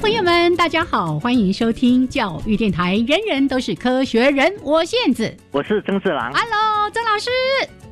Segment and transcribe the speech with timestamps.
[0.00, 2.96] 朋友们，大家好，欢迎收听教育电台。
[3.08, 6.32] 人人都是科学人，我是燕子，我是曾志郎。
[6.32, 7.28] Hello，曾老师。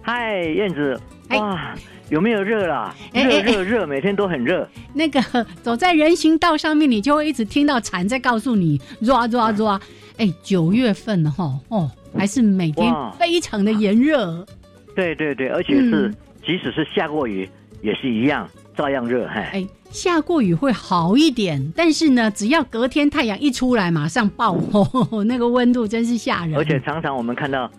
[0.03, 0.99] 嗨，燕子。
[1.31, 1.75] 哇，
[2.09, 2.95] 有没有热啦？
[3.13, 4.69] 热热热，每天都很热。
[4.95, 5.21] 那个
[5.63, 9.81] 走在人行道上面，你就会一直听到蝉在告诉你抓抓抓。
[10.19, 14.47] 哎，九月份哈哦，还是每天非常的炎热。
[14.95, 16.15] 对对对，而且是
[16.47, 17.49] 即使是下过雨，
[17.83, 19.27] 也是一样，照样热。
[19.27, 19.67] 哎。
[19.89, 24.59] 下过雨会好一点，但是呢，只要隔天太阳一出来，马上爆，
[25.27, 26.57] 那个温度真是吓人。
[26.57, 27.71] 而且常常我们看到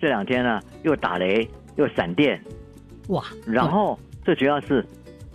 [0.00, 2.40] 这两天呢，又打雷又闪电，
[3.08, 3.24] 哇！
[3.44, 4.86] 然后最主要是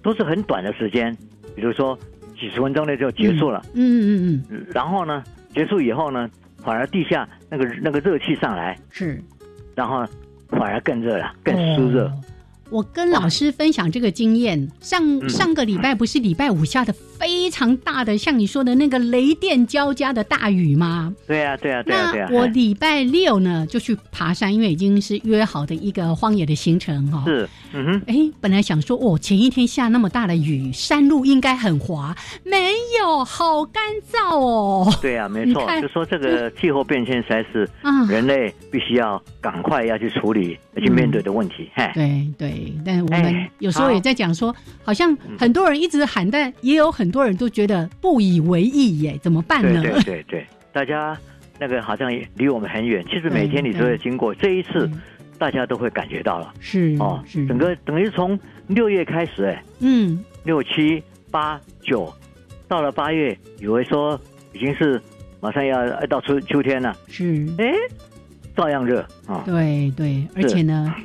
[0.01, 1.15] 都是很短的时间，
[1.53, 1.99] 比如说
[2.39, 3.61] 几十分钟内就结束了。
[3.73, 4.65] 嗯嗯嗯。
[4.73, 5.21] 然后呢，
[5.53, 6.29] 结束以后呢，
[6.63, 9.21] 反而地下那个那个热气上来，是，
[9.75, 10.03] 然后
[10.47, 12.11] 反而更热了，更湿热。
[12.71, 21.13] 我跟老师分享这个经验，上上个礼拜不是礼拜五下的非常大的，像你说的那个雷电交加的大雨吗？
[21.27, 22.27] 对啊，对啊，对呀。
[22.31, 27.23] 那我礼拜六呢就去爬山，因为已经是约好的一个荒野的行程哈。
[27.27, 28.01] 是，嗯哼。
[28.07, 34.91] 哎，本来想说哦，前一天下那么大的雨，山路应该很滑，没有，好干燥哦。
[34.99, 37.69] 对啊，没错，就说这个气候变迁才是
[38.09, 41.69] 人类必须要赶快要去处理、要去面对的问题。
[41.93, 42.73] 对对。
[42.83, 49.81] 但我们有时候也在讲说，好像很多人一直喊，但也有很多人都觉得不以为意耶，怎么办呢？
[49.81, 51.17] 对对对对，大家
[51.59, 54.33] 那个好像离我们很远，其实每天你都会经过。
[54.33, 54.89] 这一次
[55.37, 62.11] 大家都会感觉到了，是哦，是整个等于从六月开始，哎，嗯，六七八九，
[62.67, 64.19] 到了八月，以为说
[64.53, 65.01] 已经是
[65.39, 67.73] 马上要到秋秋天了，是哎，
[68.55, 70.95] 照样热啊，对对，而且呢。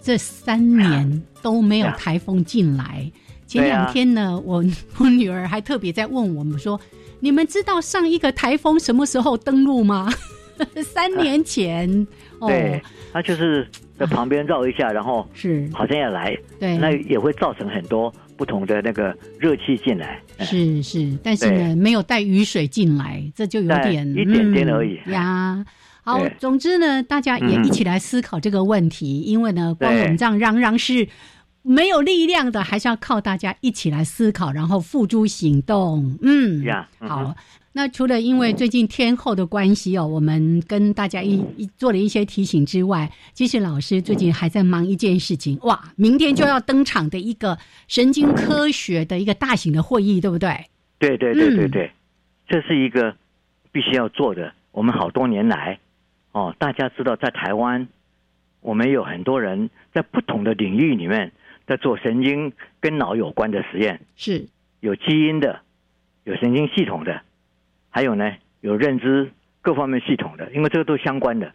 [0.00, 3.12] 这三年都没有台风进来。
[3.48, 4.62] 前两天呢，我
[4.98, 6.78] 我女儿还特别在问我们说
[7.18, 10.12] ：“你们知道上一个台风什么时候登陆吗？”
[10.84, 12.06] 三年前。
[12.40, 12.80] 对，
[13.12, 13.66] 它就是
[13.98, 16.36] 在旁边绕一下，然后 是好像也来。
[16.60, 20.20] 对，那也会造成很多不同的那个热气进来。
[20.40, 25.64] 是是，但是呢，没有带雨水进来，这就有点一点点而已呀。
[26.02, 31.06] 好，总之呢，大家也一起来思考这个问题，因为呢，光我们这样嚷嚷是
[31.62, 36.18] 没有力量的，还是要靠大家一起来思考，然后付诸行动。
[36.22, 36.64] 嗯，
[36.98, 37.34] 好。
[37.72, 45.56] 那除了因为最近天后的关系哦，我们跟大家一一做了一些提醒之外，其实老师最近还在忙一件事情。
[45.62, 50.64] 哇，明天就要登场的一个神经科学的一个大型的会议，对不对？
[50.98, 51.92] 对对对对对，
[52.48, 53.14] 这是一个
[53.70, 54.52] 必须要做的。
[54.72, 55.78] 我们好多年来。
[56.32, 57.86] 哦，大家知道，在台湾，
[58.60, 61.32] 我们有很多人在不同的领域里面
[61.68, 64.48] 在做神经跟脑有关的实验，是
[64.80, 65.60] 有基因的，
[66.24, 67.20] 有神经系统的，
[67.90, 69.30] 还有呢有认知
[69.60, 71.52] 各方面系统的，因为这个都相关的。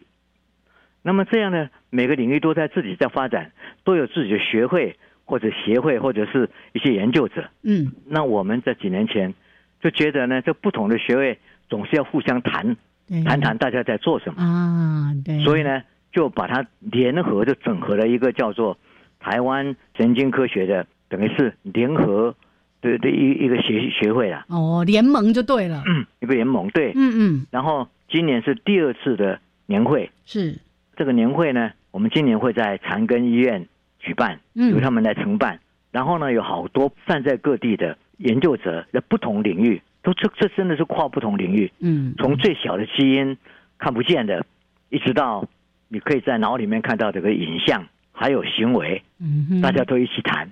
[1.01, 3.51] 那么这样呢，每个领域都在自己在发展，
[3.83, 7.49] 都有自己的学会或者协会或者是一些研究者。
[7.63, 9.33] 嗯，那我们在几年前
[9.81, 12.77] 就觉得呢，这不同的学位总是要互相谈。
[13.25, 15.13] 谈谈大家在做什么啊？
[15.25, 15.83] 对，所以呢，
[16.13, 18.77] 就把它联合就整合了一个叫做
[19.23, 22.35] 台湾神经科学的，等于是联合
[22.81, 24.45] 的的一一个协协会啦。
[24.49, 25.81] 哦，联盟就对了。
[25.87, 27.47] 嗯，一个联盟，对，嗯嗯。
[27.49, 30.59] 然后今年是第二次的年会，是
[30.97, 33.65] 这个年会呢，我们今年会在长庚医院
[33.99, 35.59] 举办，由他们来承办。
[35.91, 39.81] 然后呢，有好多散在各地的研究者，在不同领域。
[40.03, 43.37] 都这这真的是跨不同领域，嗯，从最小的基因
[43.77, 44.45] 看不见的，
[44.89, 45.47] 一直到
[45.87, 50.49] 你可以在脑里面看到这个影像，还有行为，嗯，大家都一起谈，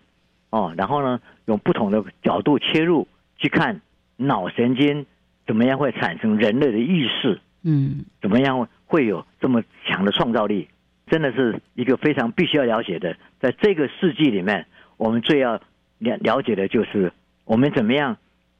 [0.49, 3.79] 哦，然后呢，用不同的角度切入去看
[4.17, 5.05] 脑神经
[5.45, 7.39] 怎么样会产生人类的意识？
[7.63, 10.67] 嗯，怎么样会有这么强的创造力？
[11.07, 13.15] 真的是一个非常必须要了解的。
[13.39, 14.65] 在这个世纪里面，
[14.97, 15.61] 我们最要
[15.99, 17.13] 了了解的就是
[17.45, 18.17] 我们怎么样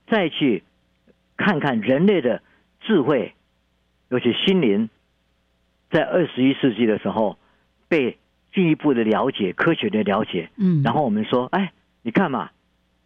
[0.07, 0.63] 再去
[1.37, 2.41] 看看人类的
[2.81, 3.33] 智慧，
[4.09, 4.89] 尤其心灵，
[5.89, 7.37] 在二十一世纪的时候
[7.87, 8.17] 被
[8.53, 10.49] 进一步的了解、科学的了解。
[10.57, 11.71] 嗯，然后我们说，哎，
[12.01, 12.49] 你看嘛，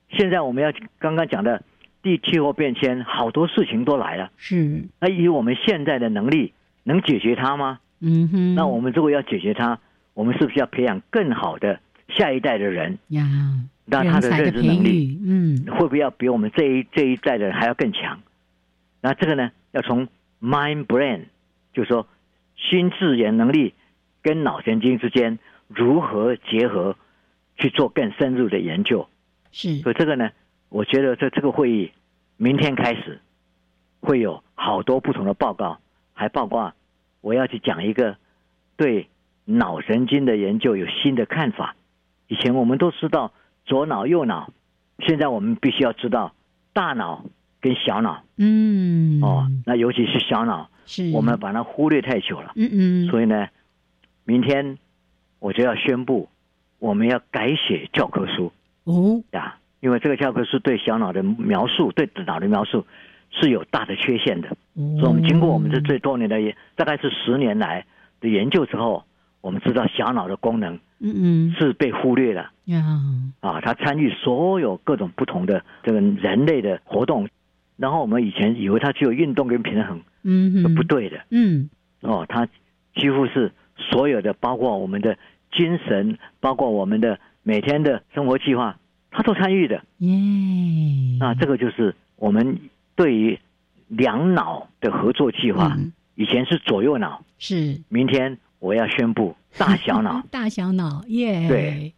[0.10, 1.64] 现在我们要刚刚讲的
[2.02, 4.32] 地气候变迁，好多事情都来了。
[4.38, 6.54] 是，那以我们现在的能力，
[6.84, 7.80] 能解决它吗？
[8.02, 9.80] 嗯哼，那我们如果要解决它，
[10.14, 12.98] 我们是不是要培养更好的下一代的人？
[13.10, 13.26] 呀，
[13.86, 18.20] 那他的认知能力，嗯，会不会要比我们这一这一代的人还要更强？
[19.02, 20.08] 那这个呢，要从
[20.42, 21.22] mind brain，
[21.74, 22.08] 就是说
[22.58, 23.74] 心智眼能力
[24.26, 25.38] 跟脑神经之间
[25.68, 26.98] 如何结合，
[27.58, 29.08] 去做更深入的研究。
[29.52, 30.32] 是，所以这个呢，
[30.70, 31.92] 我觉得在这个会议
[32.36, 33.22] 明天开始
[34.00, 35.78] 会有好多不同的报告，
[36.14, 36.74] 还包括
[37.22, 38.18] 我要去讲一个
[38.76, 39.08] 对
[39.46, 41.76] 脑神经的研究有新的看法。
[42.28, 43.32] 以前我们都知道
[43.64, 44.50] 左脑右脑，
[45.06, 46.34] 现在我们必须要知道
[46.74, 47.24] 大脑
[47.62, 48.24] 跟小脑。
[48.38, 52.54] 嗯，哦，那尤其是小脑，是我们把它忽略太久了。
[52.56, 53.48] 嗯嗯，所以呢，
[54.26, 54.78] 明天
[55.40, 56.28] 我就要宣布，
[56.80, 58.52] 我们要改写教科书。
[58.84, 59.24] 哦。
[59.32, 62.86] 呀，因为这个教科书对小脑的描述，对脑的描述
[63.32, 64.50] 是有大的缺陷的。
[64.74, 66.38] 哦，所以我们经过我们这最多年的，
[66.76, 67.86] 大概是十年来
[68.20, 69.06] 的研究之后，
[69.42, 71.52] 我们知道小脑的功能嗯嗯。
[71.54, 72.52] 是被忽略了。
[72.66, 72.84] 呀，
[73.42, 77.30] 啊，它参与所有各种不同的这个人类的活动。
[77.78, 81.20] 然后我们以前以为它只有运动跟平衡，嗯哼，不对的。
[81.30, 81.70] 嗯。
[82.02, 82.48] 哦，它
[82.96, 83.52] 几乎是
[83.96, 85.18] 所有的，包括我们的
[85.54, 88.78] 精神，包括我们的每天的生活计划，
[89.10, 89.82] 他都参与的。
[90.00, 90.18] 耶，
[91.18, 92.60] 那这个就是我们
[92.94, 93.40] 对于
[93.88, 95.94] 两脑的合作计划，嗯。
[96.16, 97.82] 以前是左右脑，是。
[97.90, 101.94] 明天我要宣布大小脑， 大小脑耶，对，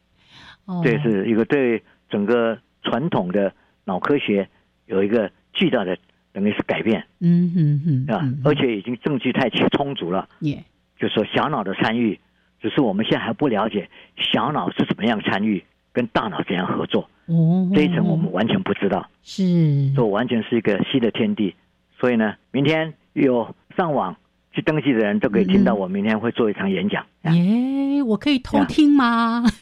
[0.66, 3.54] 哦，这是一个对整个传统的
[3.86, 4.50] 脑科学
[4.86, 5.98] 有一个巨大的
[6.34, 7.06] 等于是改变。
[7.20, 10.64] 嗯哼哼，啊嗯，而且已经证据太充足了，耶，
[11.00, 12.20] 就是说小脑的参与，
[12.62, 13.90] 只是我们现在还不了解
[14.34, 15.64] 小脑是怎么样参与，
[15.94, 21.56] 跟大脑怎样合作，哦，这一层我们完全不知道，是，这完全是一个新的天地。
[22.00, 24.16] 所以呢，明天有上网
[24.52, 27.04] 去登记的人都可以听到我明天会做一场演讲。
[27.24, 29.44] 啊耶，我可以偷听吗？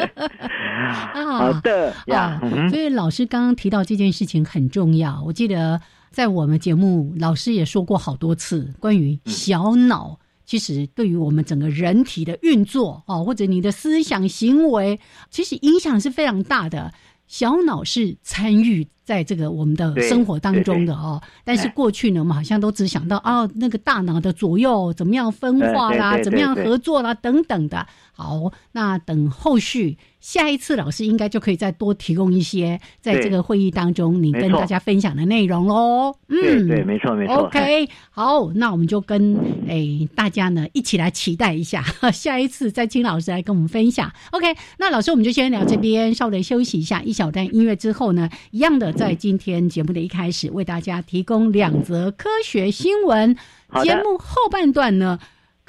[1.14, 2.40] 好的呀
[2.70, 5.22] 所以老师刚刚提到这件事情很重要。
[5.26, 10.18] 我记得在我们节目，老师也说过好多次关于小脑。
[10.44, 14.98] 其实对于我们整个人体的运作哦，或者你的思想行为，
[15.30, 16.92] 其实影响是非常大的。
[17.28, 27.86] 小脑是参与在这个我们的生活当中的哦，但是哎过去呢，我们好像都只想到哦，那个大脑的左右怎么样分化啦，怎么样合作啦，等等的。
[28.20, 36.14] 好，那等后续下一次老师应该就可以再多提供一些在这个会议当中你跟大家分享的内容喽。
[36.28, 37.32] 嗯，对对，没错没错。
[37.32, 39.34] 哎 OK，好，那我们就跟
[39.66, 41.82] 诶大家呢一起来期待一下，
[42.12, 44.12] 下一次再请老师来跟我们分享。
[44.32, 53.34] OK，那老师我们就先聊这边，稍微休息一下，一小段音乐之后呢，一样的在今天节目的一开始为大家提供两则科学新闻。
[53.82, 55.18] 节目后半段呢。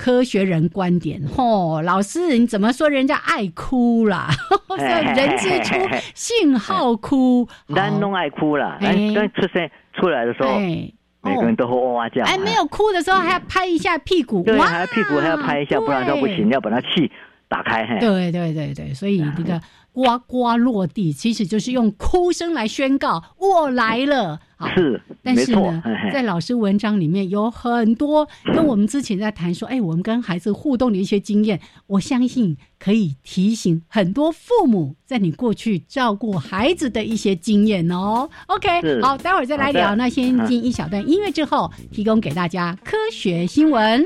[0.01, 4.29] 科学人观点，吼，老师你怎么说人家爱哭啦？
[4.67, 5.75] 说人之初
[6.15, 10.91] 性好哭，好咱弄爱哭啦，哎出生出来的时候，哎，
[11.22, 12.24] 每个人都会哇哇叫。
[12.24, 16.50] 哎，没有哭的时候还要拍一下屁股，对，还要屁股还要拍一下，不然都不行，。
[16.50, 17.12] 要把它气
[17.48, 17.86] 打开。
[17.86, 19.62] 嘿，对对对对，所以这个
[19.93, 24.39] 呱呱落地其实就是用哭声来宣告我来了。
[24.75, 25.81] 是但是呢
[26.13, 38.29] 在老师文章里面有很多跟我们之前在谈说哎我们跟孩子互动的一些经验我相信可以提醒很多父母在你过去照顾孩子的一些经验哦。
[38.48, 44.05] Ok 好待会儿再来聊那先进一小段音乐之后提供给大家科学新闻。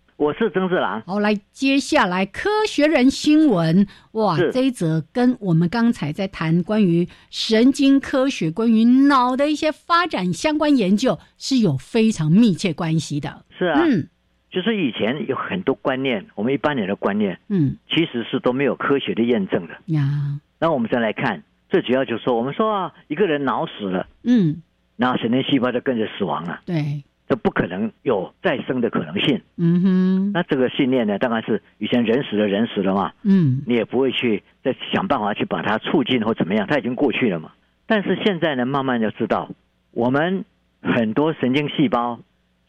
[0.21, 1.01] 我是曾志郎。
[1.07, 3.87] 好，来接下来科学人新闻。
[4.11, 13.43] 哇，这一则跟我们刚才在谈关于神经科学、关于脑的一些发展相关研究是有非常密切关系的。
[13.57, 14.07] 是啊，嗯
[14.51, 19.73] 就是以前有很多观念，我们一般人的观念嗯其实是都没有科学的验证的。
[19.87, 24.61] 呀，那我们再来看，最主要就是说，我们说啊，一个人脑死了，嗯，
[24.97, 29.41] 然后神经细胞就跟着死亡了，对，这不可能有再生的可能性。
[29.55, 37.53] 嗯哼，那这个信念呢，当然是以前人死了，人死了嘛，嗯你也不会去再想办法去把它促进或怎么样，它已经过去了嘛。
[37.87, 39.49] 但是现在呢，慢慢就知道，
[39.91, 40.43] 我们
[40.81, 42.19] 很多神经细胞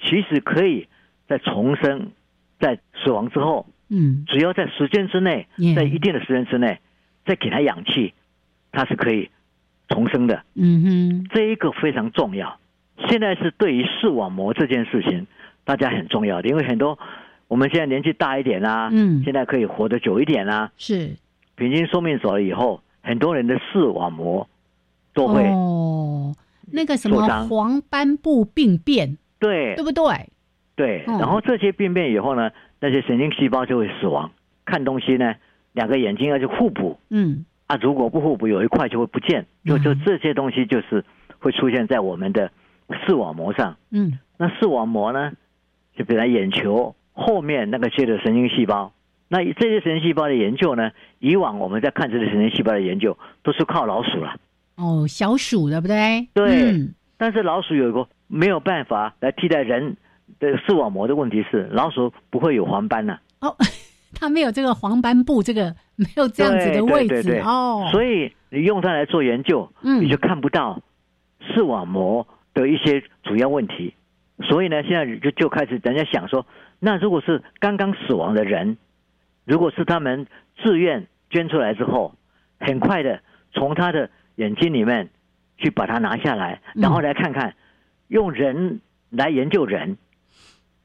[0.00, 0.86] 其实可以
[1.26, 2.12] 在重生，
[2.60, 6.78] 在死亡之后，嗯只要在时间之内在一定的时间之内，
[7.26, 8.14] 再给它氧气，
[8.70, 9.28] 它是可以
[9.88, 10.44] 重生的。
[10.54, 12.60] 嗯哼，这一个非常重要。
[13.08, 15.26] 现在是对于视网膜这件事情，
[15.64, 16.98] 大家很重要的，因为很多
[17.48, 19.22] 我们现在年纪大一点啦、嗯。
[19.24, 21.16] 现在可以活得久一点啦、是。
[21.54, 24.48] 平均寿命走了以后，很多人的视网膜
[25.14, 26.34] 都会、哦，
[26.72, 29.74] 那个什么黄斑部病变，对。
[29.74, 30.28] 对不对？
[30.74, 34.30] 对，嗯然后这些病变以后呢，那些神经细胞就会死亡。
[34.64, 35.34] 看东西呢，
[35.72, 36.98] 两个眼睛要去互补。
[37.10, 37.44] 嗯。
[37.66, 41.04] 啊，如果不互补，有一块就会不见，就就嗯这些东西就是
[41.38, 42.50] 会出现在我们的
[43.06, 43.76] 视网膜上。
[43.90, 45.32] 嗯那视网膜呢，
[45.96, 48.92] 就本来眼球后面那个接的神经细胞。
[49.28, 54.36] 那这些神经细胞的研究呢，以往我们在看这些神经细胞的研究，都是靠老鼠了。
[54.76, 56.28] 哦，小鼠对不对？
[56.34, 59.96] 对嗯但是老鼠有一个没有办法来替代人
[60.40, 63.54] 的视网膜的问题是，老鼠不会有黄斑呐、哦，
[64.12, 67.88] 它没有这个黄斑部，这个没有这样子的位置哦。
[67.92, 70.82] 所以你用它来做研究，嗯你就看不到
[71.40, 73.94] 视网膜的一些主要问题。
[74.42, 76.46] 所以呢，现在就就开始人家想说，
[76.80, 78.76] 那如果是刚刚死亡的人，
[79.44, 80.26] 如果是他们
[80.62, 82.14] 自愿捐出来之后，
[82.58, 83.20] 很快的
[83.52, 85.10] 从他的眼睛里面
[85.58, 87.54] 去把它拿下来，嗯然后来看看，
[88.08, 88.80] 用人
[89.10, 89.96] 来研究人，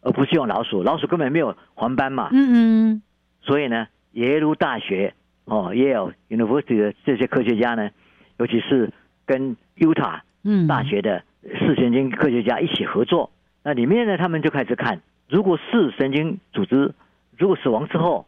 [0.02, 2.30] 而不是用老鼠，老鼠根本没有黄斑嘛。
[2.32, 3.02] 嗯嗯
[3.42, 5.14] 所以呢，耶鲁大学
[5.46, 7.90] 哦，Yale University 的这些科学家呢，
[8.38, 8.92] 尤其是
[9.26, 13.32] 跟 Utah 嗯，大学的视神经科学家一起合作，
[13.64, 16.94] 那里面呢，他们就开始看，如果视神经组织
[17.38, 18.28] 如果死亡之后，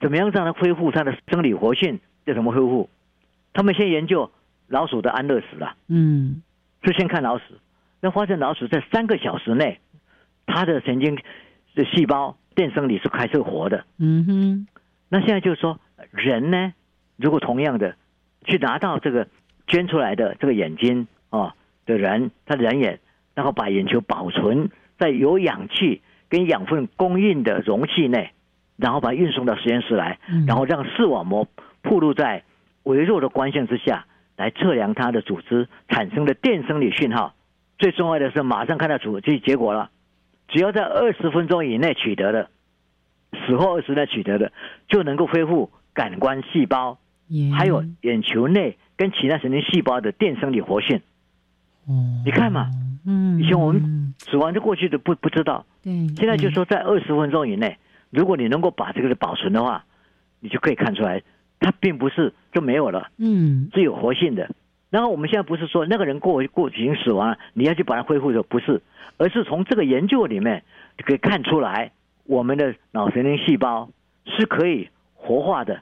[0.00, 2.00] 怎么样让它恢复它的生理活性？
[2.24, 2.88] 要怎么恢复？
[3.52, 4.30] 他们先研究
[4.68, 6.42] 老鼠的安乐死了，嗯
[6.82, 7.44] 就先看老鼠，
[8.00, 9.80] 那发现老鼠在三个小时内，
[10.46, 11.16] 它的神经
[11.74, 13.84] 的细胞电生理是还是活的。
[13.98, 14.66] 嗯哼，
[15.08, 16.72] 那现在就是说，人呢，
[17.16, 17.96] 如果同样的
[18.44, 19.26] 去拿到这个
[19.66, 21.54] 捐出来的这个眼睛哦
[21.86, 23.00] 的人，他的人眼，
[23.34, 28.32] 然后把眼球保存在有氧气跟养分供应的容器内，
[28.76, 31.48] 然后把它运送到实验室来，嗯然后让视网膜
[31.82, 32.42] 暴露在
[32.82, 37.34] 微弱的光线之下，来测量它的组织产生的电生理讯号。
[37.78, 39.90] 最重要的是，马上看到组织结果了，
[40.48, 42.48] 只要在二十分钟以内取得的，
[43.46, 44.50] 死后二十内取得的，
[44.88, 51.02] 就能够恢复感官细胞，也还有眼球内跟其他神经细胞的电生理活性。
[51.86, 52.70] 哦，你看嘛，
[53.06, 54.14] 嗯，以前我们嗯。
[54.18, 57.78] 死亡就过去的不不知道，对，现在就说在二十分钟以内，
[58.10, 59.84] 如果你能够把这个保存的话，
[60.40, 61.22] 你就可以看出来，
[61.60, 63.68] 它并不是就没有了，嗯。
[63.72, 64.50] 是有活性的。
[64.90, 68.80] 然后我们现在不是说那个人过过已经死亡了，你要去把它恢复的，不是，
[69.18, 70.64] 而是从这个研究里面
[70.96, 71.92] 就可以看出来，
[72.24, 73.88] 我们的脑神经细胞
[74.24, 75.80] 是可以活化的，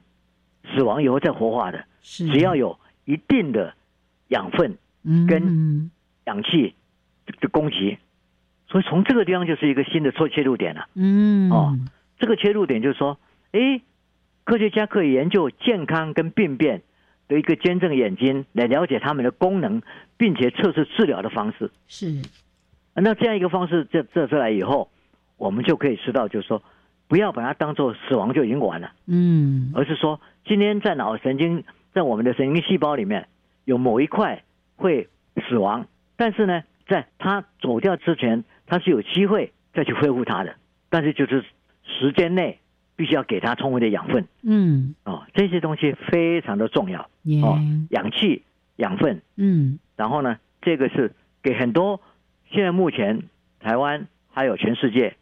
[0.75, 2.27] 死亡以后再活化的，是。
[2.29, 3.73] 只要有一定的
[4.29, 4.79] 养分、嗯
[5.29, 5.91] 跟嗯
[6.25, 6.75] 氧气
[7.41, 7.99] 的供给，
[8.69, 10.89] 所以从这个地方就是一个新的错切入点了。
[10.95, 11.79] 嗯哦
[12.19, 13.19] 这个切入点就是说，
[13.53, 13.81] 哎，
[14.45, 16.83] 科学家可以研究健康跟病变
[17.29, 19.83] 的一个捐赠眼睛来了解他们的功能，
[20.17, 21.71] 并且测试治疗的方式。
[21.89, 22.23] 是，
[22.95, 24.89] 那这样一个方式这这出来以后，
[25.37, 26.63] 我们就可以知道，就是说，
[27.09, 33.27] 不要把它当做死亡就已经完了，嗯，而是说，今天在脑神经在我们的神经细胞里面
[33.65, 34.45] 有某一块
[34.77, 35.09] 会
[35.49, 40.55] 死亡，但是呢，在他走掉之前，他是有机会再去恢复他的，
[40.91, 41.45] 但是就是
[41.85, 42.59] 时间内
[42.97, 44.27] 必须要给他充分的养分。
[44.43, 47.03] 嗯，哦，这些东西非常的重要，
[47.43, 47.59] 哦，
[47.91, 48.43] 氧气、
[48.77, 51.13] 养分，嗯，然后呢，这个是
[51.43, 52.01] 给很多
[52.51, 53.23] 现在目前
[53.61, 55.17] 台湾还有全世界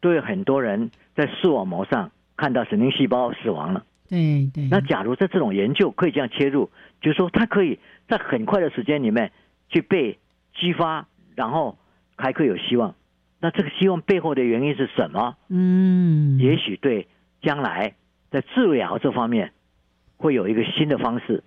[0.00, 3.84] 都有很多人在视网膜上看到神经细胞死亡了。
[4.08, 9.32] 对对，那假如在这种研究可以这样切入，就是说它可以在很快的时间里面
[9.68, 10.18] 去被
[10.58, 11.78] 激发，然后
[12.16, 12.94] 还可以有希望。
[13.40, 15.36] 那这个希望背后的原因是什么？
[15.48, 17.06] 嗯，也许对
[17.40, 17.94] 将来
[18.30, 19.52] 在治疗这方面
[20.16, 21.44] 会有一个新的方式，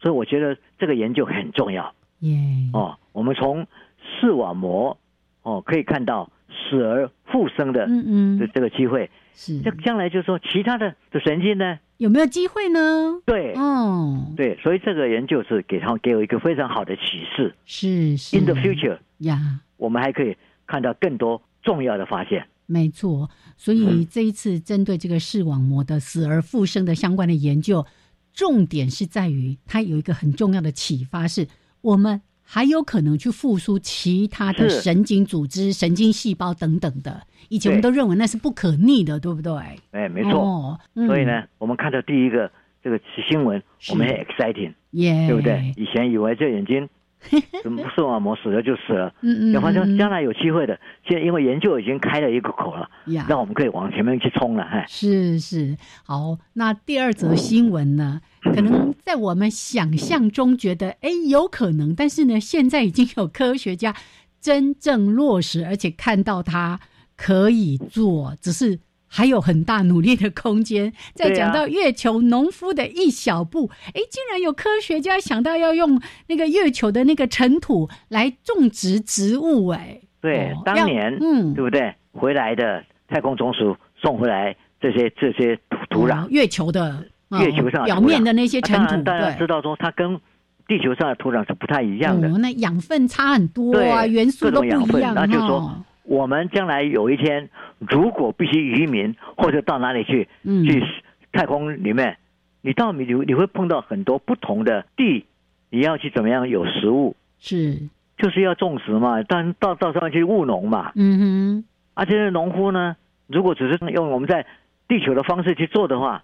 [0.00, 1.94] 所以我觉得这个研究很重要。
[2.20, 2.36] 耶，
[2.72, 2.98] 哦。
[3.12, 3.66] 我们从
[4.00, 4.96] 视网膜
[5.42, 13.20] 哦可以看到死而复生的嗯嗯，的这个机会，是，这将来就是说其他的的神经呢，有没有机会呢？
[13.24, 17.02] 对哦，对，所以这个研究是给他给我一个非常好的启
[17.36, 17.54] 示。
[17.64, 20.36] 是是 In the future，呀，我们还可以
[20.66, 22.44] 看到更多重要的发现。
[22.66, 27.86] 没错，所以这一次针对这个视网膜的死而复生的相关的研究，
[28.32, 31.46] 重点是在于它有一个很重要的启发，是
[31.82, 37.22] 我们还有可能去复苏其他的神经组织、神经细胞等等的。
[37.48, 39.52] 以前我们都认为那是不可逆的，对不对？
[39.92, 40.32] 哎，没错。
[40.40, 42.50] 哦嗯所以呢，我们看到第一个
[42.82, 45.74] 这个新闻，我们很 exciting，耶，对不对？？
[45.76, 46.88] 以前以为这眼睛
[47.62, 50.78] 什么视网膜死了就死了，嗯嗯，要发现嗯将来有机会的。
[51.06, 54.62] 现在因为研究已经开了一个口了，呀让我们可以往前面去冲了。
[54.64, 58.20] 哎，是是，好，那第二则新闻呢？
[58.42, 63.94] 可能在我们想象中觉得，哎，有可能，但是呢，现在已经有科学家
[64.40, 66.80] 真正落实，而且看到它
[67.16, 68.80] 可以做，只是
[69.12, 70.90] 还有很大努力的空间。
[71.14, 81.94] 再讲到月球农夫的一小步，哎、竟然有科学家想到要用那个月球的那个尘土来种植植物、哎，对哦，当年嗯对不对？
[82.12, 87.04] 回来的太空总署送回来这些这些土土壤哦，月球的。
[87.28, 90.20] 哦月球上表面的那些尘土，当然大家对知道说它跟
[90.68, 92.28] 地球上的土壤是不太一样的。
[92.28, 100.64] 哦，那养分差很多啊，对元素都不一样那就是说哦我们将来有一天，如果必须移民或者到哪里去，嗯。
[100.64, 100.84] 去
[101.32, 102.18] 太空里面，
[102.60, 105.24] 你到你你会碰到很多不同的地，
[105.70, 107.88] 你要去怎么样有食物，是，
[108.18, 110.92] 就是要种植嘛，但到到上面去务农嘛。
[110.94, 111.64] 嗯哼。
[111.94, 114.46] 而且农夫呢，如果只是用我们在
[114.88, 116.22] 地球的方式去做的话，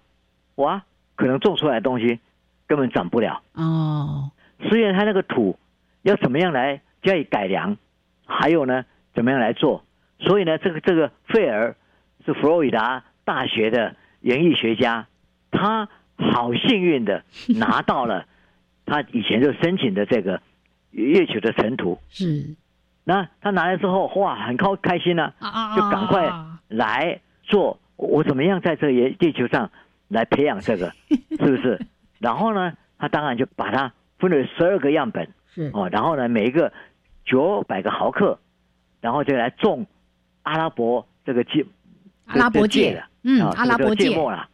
[0.55, 0.83] 哇，
[1.15, 2.19] 可能种出来的东西
[2.67, 3.41] 根本长不了。
[3.53, 4.29] 哦，
[4.69, 5.57] 虽然它那个土
[6.03, 7.77] 要怎么样来加以改良，
[8.27, 9.83] 还有呢，怎么样来做？
[10.19, 11.75] 所以呢，这个这个费尔
[12.25, 15.07] 是佛罗里达大学的园艺学家，
[15.51, 17.23] 他好幸运的
[17.57, 18.25] 拿到了
[18.85, 20.41] 他以前就申请的这个
[20.91, 21.99] 月球的尘土。
[22.09, 22.55] 是
[23.03, 25.33] 那他拿来之后，哇，很高开心呢、
[25.75, 29.71] 就赶快啊来做，我怎么样在这个地地球上
[30.09, 30.91] 来培养这个，
[31.31, 31.79] 是不是？
[32.19, 35.27] 然后呢，他当然就把它分为十二个样本。
[35.51, 36.71] 是哦，然后呢，每一个
[37.25, 38.37] 九百个毫克，
[39.01, 39.85] 然后就来种
[40.43, 41.65] 阿拉伯这个芥
[42.25, 44.15] 阿拉伯芥芥的，嗯啊阿拉伯芥芥。
[44.15, 44.47] 末啦，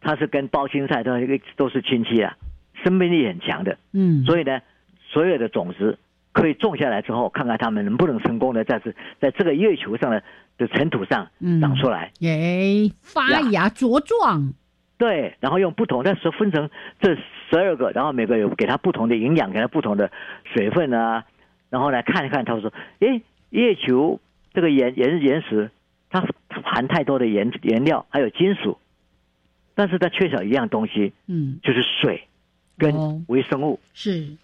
[0.00, 1.12] 它是跟包青菜都
[1.56, 2.36] 都是亲戚啊，
[2.84, 4.60] 生命力很强的，嗯，所以呢，
[5.08, 5.98] 所有的种子
[6.32, 10.22] 可以种下来之后，看看它们能不能成功的在这在这个月球上的
[10.56, 12.12] 的尘土上嗯长出来。
[12.20, 14.52] 耶，发芽茁壮，
[14.96, 16.70] 对，然后用不同，但是分成
[17.00, 20.10] 这十二个，然后每个有给它不同的营养，给它不同的
[20.44, 21.24] 水分啊，
[21.70, 24.20] 然后来看一看，他说，诶，月球
[24.52, 25.70] 这个岩岩岩石，
[26.10, 28.78] 它它含太多的颜颜料，还有金属，
[29.74, 32.24] 但是它缺少一样东西，嗯，就是水
[32.76, 33.80] 跟哦微生物。
[33.94, 34.36] 是，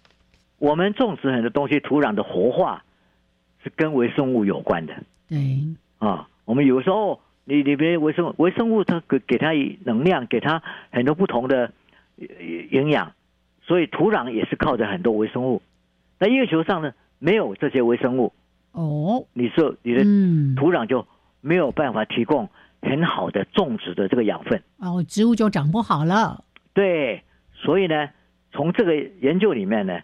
[0.57, 2.83] 我们种植很多东西，土壤的活化
[3.63, 4.93] 是跟微生物有关的
[5.29, 5.37] 对，
[5.99, 6.27] 啊。
[6.45, 9.51] 我们有时候你里边微生物，微生物它给给它
[9.83, 11.71] 能量，给它很多不同的
[12.19, 12.25] 呃
[12.71, 13.13] 营养，
[13.63, 15.61] 所以土壤也是靠着很多微生物。
[16.19, 18.31] 那月球上呢，没有这些微生物，
[18.75, 21.07] 哦，你说你的嗯，土壤就
[21.41, 22.49] 没有办法提供
[22.81, 24.61] 很好的种植的这个养分。
[24.77, 28.09] 哦，植物就长不好了，对，所以呢，
[28.51, 29.99] 从这个研究里面呢，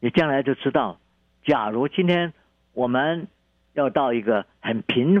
[0.00, 0.98] 你将来就知道，
[1.44, 2.32] 假如今天
[2.72, 3.26] 我们
[3.74, 5.20] 要到一个很贫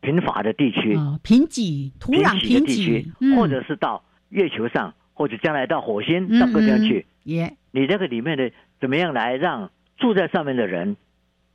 [0.00, 3.36] 贫乏的地区，啊，贫瘠，土壤贫贫瘠的地区，，嗯。
[3.36, 10.96] 或者是到月球上，或者将来到火星到各地方去，耶，你这个里面的怎么样来让住在上面的人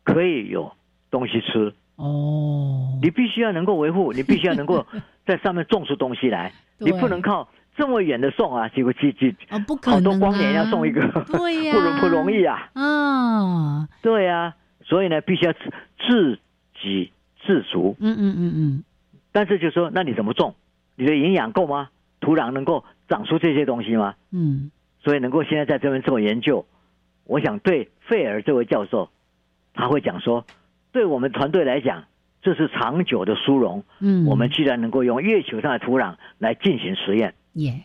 [0.03, 0.73] 可以有
[1.11, 1.73] 东西吃？
[1.95, 4.85] 哦，你必须要能够维护， 你必须要能够
[5.25, 16.39] 在上面种出东西来，你不能靠这么远的送啊，几个几几啊，不可能，好多光年要送一个，对呀，不容不容易啊，啊，对呀，所以呢，必须要自
[16.81, 17.11] 给
[17.45, 18.83] 自足，嗯嗯嗯嗯，
[19.31, 20.55] 但是就说，那你怎么种？
[20.95, 21.89] 你的营养够吗？
[22.21, 24.15] 土壤能够长出这些东西吗？
[24.31, 24.71] 嗯，
[25.03, 26.65] 所以能够现在在这边做研究，
[27.25, 29.09] 我想对费尔这位教授，
[29.73, 30.45] 他会讲说，
[30.91, 32.05] 对我们团队来讲，
[32.41, 33.83] 这是长久的殊荣。
[33.99, 37.83] 嗯，我们既然能够用月球上的土壤来进行实验，耶，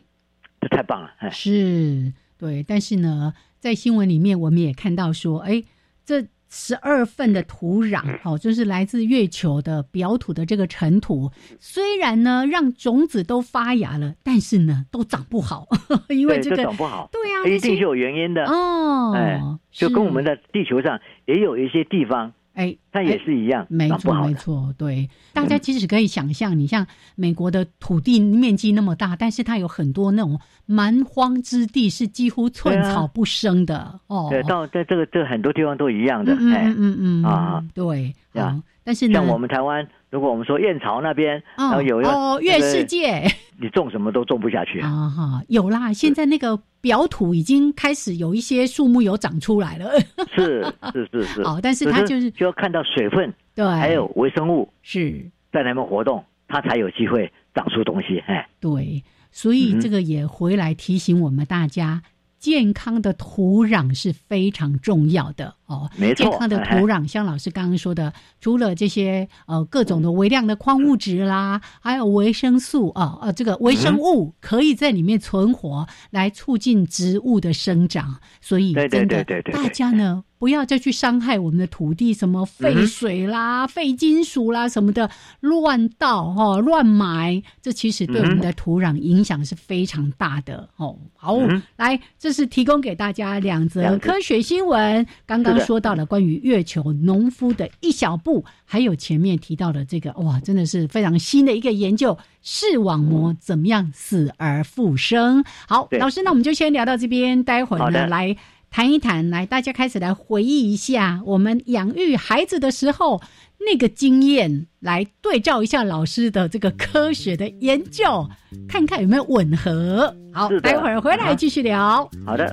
[0.60, 1.10] 这太棒了！
[1.18, 5.64] 哎，是对，但是呢，在新闻里面我们也看到说，哎，
[6.04, 6.26] 这。
[6.56, 15.66] 十二份的土壤，哦，就是来自月球的表土的这个尘土，虽然呢让种子都发芽了，但是呢都长不好，
[16.10, 19.14] 因为这个长不好，对呀，一定是有原因的哦。
[19.16, 19.40] 哎，
[19.72, 22.32] 就跟我们的地球上也有一些地方。
[22.54, 26.86] 哎，它也是一样，没错没错，对，大家其实可以想象，你像
[27.16, 34.28] 美国的土地面积那么大，但是它有很多那种蛮荒之地，是几乎寸草不生的哦。
[34.30, 39.86] 对，到在这个这很多地方都一样的，嗯嗯嗯啊，对啊，但是像我们台湾。
[40.10, 43.20] 如果我们说燕巢那边，然后有哦，月世界，
[43.58, 45.08] 你种什么都种不下去啊！
[45.08, 49.90] 哈，有啦，现在那个表土已经开始有一些树木有长出来了。
[50.32, 55.18] 是是是是， 哦，但是它就是就要看到水分，对，还有微生物是
[55.52, 58.20] 在那边活动，它才有机会长出东西。
[58.28, 62.00] 哎，对，所以这个也回来提醒我们大家。
[62.44, 65.90] 健康的土壤是非常重要的哦。
[65.96, 78.20] 没错，健康的土壤，像老师刚刚说的，除了这些呃各种的微量的矿物质啦，还有维生素啊呃，这个微生物可以在里面存活，来促进植物的生长。
[78.42, 80.24] 所以真的，大家呢。
[80.44, 90.98] 不要再去伤害我们的土地，什么废水啦、废金属啦什么的，乱倒哈、乱埋，这其实对我们的土壤影响是非常大的哦。
[91.16, 91.38] 好，
[91.76, 95.06] 来，这是提供给大家两则科学新闻。
[95.24, 105.42] 刚刚说到了关于月球农夫的一小步，还有前面提到的这个，哇，真的是非常新的一个研究，视网膜怎么样死而复生。
[105.66, 108.36] 好，老师，那我们就先聊到这边，待会儿呢来。
[108.74, 113.22] 谈一谈，来，大家开始来回忆一下我们养育孩子的时候
[113.60, 118.28] 那个经验，来对照一下老师的这个科学的研究，
[118.68, 120.12] 看看有没有吻合。
[120.32, 122.10] 好，待会儿回来继续聊。
[122.26, 122.52] 好的。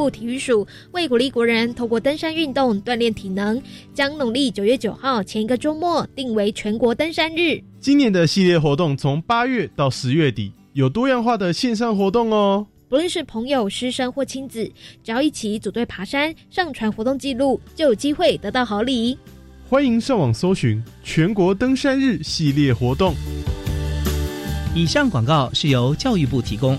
[0.00, 7.62] 部体育署为鼓励国人透过登山运动锻炼体能，将农历九月九号前一个周末定为全国登山日。
[7.78, 12.66] 今年的系列活动从八月到十月底，有多样化的线上活动哦。
[12.88, 14.64] 不论是朋友、师生或亲子，
[15.04, 19.18] 只要一起组队爬山，上传活动记录，就有机会得到好礼。
[19.68, 23.14] 欢迎上网搜寻全国登山日系列活动。
[24.74, 26.78] 以上广告是由教育部提供。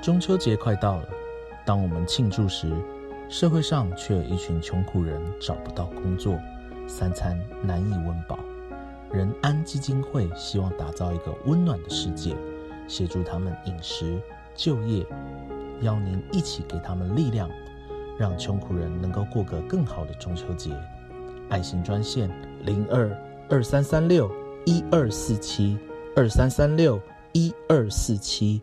[0.00, 1.08] 中秋节快到了，
[1.66, 2.72] 当我们庆祝时，
[3.28, 6.38] 社会上却有一群穷苦人找不到工作，
[6.86, 8.38] 三餐难以温饱。
[9.10, 12.36] 仁安基金会希望打造一个温暖的世界，
[12.86, 14.20] 协助他们饮食、
[14.54, 15.04] 就业，
[15.80, 17.50] 邀您一起给他们力量，
[18.16, 20.70] 让穷苦人能够过个更好的中秋节。
[21.48, 22.30] 爱心专线
[22.62, 23.10] 零二
[23.50, 24.30] 二三三六
[24.64, 25.76] 一二四七
[26.14, 27.00] 二三三六
[27.32, 28.62] 一二四七。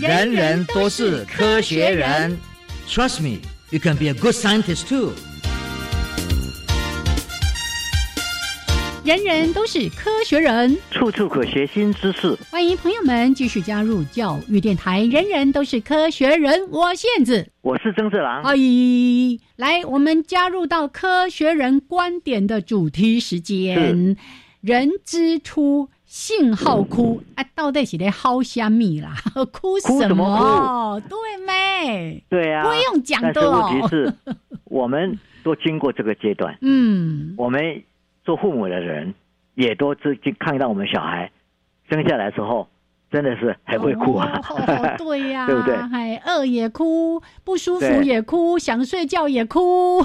[0.00, 2.38] 人人都是科学人
[2.86, 5.12] ，Trust me, you can be a good scientist too.
[9.04, 12.38] 人人都是科学人，处处可学新知识。
[12.48, 15.02] 欢迎朋友们继续加入教育电台。
[15.04, 18.42] 人人都是科学人，我燕子，我是曾志郎。
[18.42, 24.16] 阿姨来，我们加入到科学人观点的主题时间。
[24.60, 25.88] 人之初。
[26.08, 29.14] 信号哭啊，到底是在嚎虾米啦？
[29.52, 30.98] 哭什么？
[31.06, 31.16] 对
[31.46, 32.24] 没？
[32.30, 33.68] 对啊，不用讲的哦。
[33.70, 34.14] 问题是，
[34.64, 36.56] 我们都经过这个阶段。
[36.62, 37.82] 嗯，我们
[38.24, 39.14] 做父母的人
[39.54, 41.30] 也都自己看到我们小孩
[41.90, 42.66] 生下来之后，
[43.12, 44.40] 真的是还会哭啊。
[44.96, 45.76] 对呀，对不对？
[45.76, 50.00] 还饿也哭，不舒服也哭，想睡觉也哭，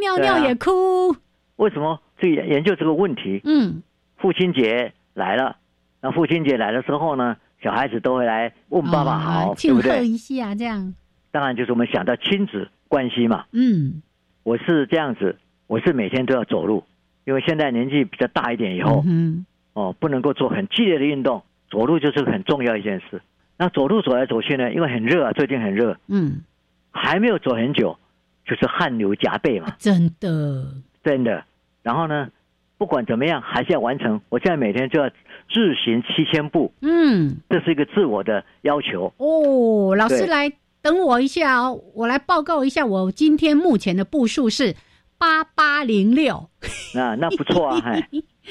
[0.00, 1.14] 尿尿也哭。
[1.56, 3.40] 为什么这研究这个问题？
[3.44, 3.84] 嗯，
[4.16, 4.92] 父亲节。
[5.14, 5.56] 来了，
[6.00, 10.06] 那父亲节来的时候呢，小孩子都会来问爸爸好，对不对？
[10.06, 10.92] 一下这样。
[11.30, 13.44] 当然就是我们想到亲子关系嘛。
[13.52, 14.02] 嗯，
[14.42, 16.84] 我是这样子，我是每天都要走路，
[17.24, 23.22] 因为现在年纪比较大一点以后，嗯，哦，不能够做很剧烈的运动，走路就是很重要一件事。
[23.56, 26.42] 那走路走来走去呢，因为很热啊，最近很热，嗯，
[26.90, 27.96] 还没有走很久，
[28.44, 29.74] 就是汗流浃背嘛。
[29.78, 30.66] 真的，
[31.04, 31.44] 真的。
[31.82, 32.28] 然后呢？
[32.76, 34.20] 不管怎么样，还是要完成。
[34.28, 35.08] 我现在每天就要
[35.50, 39.12] 自行七千步，嗯，这是一个自我的要求。
[39.18, 44.74] 哦，老师来等我一下哦，我来报告一下，我今天目前的步数是
[45.18, 46.48] 八八零六。
[46.94, 48.08] 那那不错啊， 哎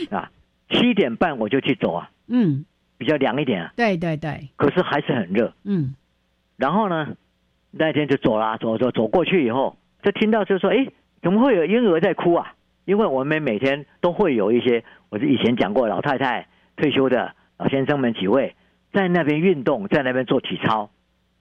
[0.09, 0.31] 啊，
[0.69, 2.65] 七点半我就去走啊，嗯，
[2.97, 3.73] 比较凉一点啊。
[3.75, 4.49] 对对对。
[4.55, 5.95] 可是还是很热，嗯。
[6.55, 7.15] 然后呢，
[7.71, 10.87] 那天就走啦，走走走过去以后，就听到就说，哎，
[11.21, 12.53] 怎么会有婴儿在哭啊？
[12.85, 18.55] 因为我们每天都会有一些，我是以前讲过，老太太退休的老先生们几位
[18.91, 20.89] 在那边运动，在那边做体操。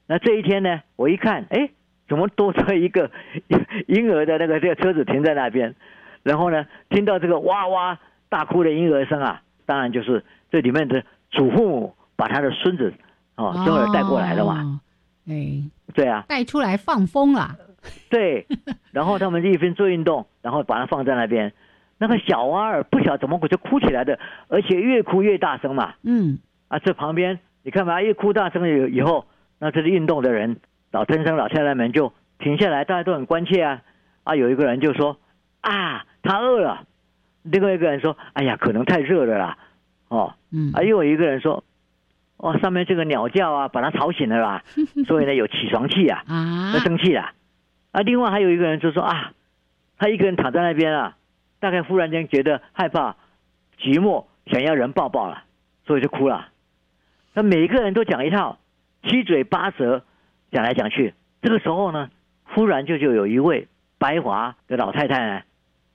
[0.06, 1.70] 那这一天呢，我一看，哎，
[2.08, 3.10] 怎么多出一个
[3.88, 5.74] 婴儿的那个这个车子停在那边？
[6.22, 12.92] 然后呢，听到这个哇哇大哭的婴儿声啊，当然就是这里面的祖父母把他的孙子
[13.36, 14.80] 哦，孙儿带过来了嘛。
[15.28, 15.62] 哎，
[15.94, 17.56] 对啊，带出来放风了。
[18.10, 18.46] 对，
[18.92, 21.52] 然后他们一边做运动，然后把它放在那边。
[21.98, 24.18] 那个小娃儿不晓得怎么就哭起来的，
[24.48, 25.94] 而且越哭越大声嘛。
[26.02, 29.26] 嗯，啊，这旁边你看嘛，一哭大声以以后，
[29.60, 30.56] 那这是运动的人，
[30.90, 33.82] 老先生、老太太们就停下来，大家都很关切啊。
[34.24, 35.16] 啊，有一个人就说
[35.62, 36.84] ：“啊，他饿了。”
[37.42, 39.58] 另外一个人说：“哎呀，可能太热了啦。”
[40.08, 41.62] 哦，嗯，啊，又有一个人说
[42.38, 44.62] ：“哦，上面这个鸟叫啊，把他吵醒了啦，
[45.06, 47.30] 所以呢有起床气啊，啊，生气了。”
[47.92, 49.34] 啊，另外还有一个人就说啊，
[49.98, 51.16] 他一个人躺在那边啊，
[51.60, 53.16] 大概忽然间觉得害怕、
[53.78, 55.44] 寂寞，想要人抱抱了，
[55.86, 56.48] 所以就哭了。
[57.34, 58.58] 那每一个人都讲一套，
[59.04, 60.04] 七嘴八舌
[60.50, 61.14] 讲来讲去。
[61.42, 62.10] 这个时候呢，
[62.44, 65.42] 忽然就就有一位白华的老太太呢，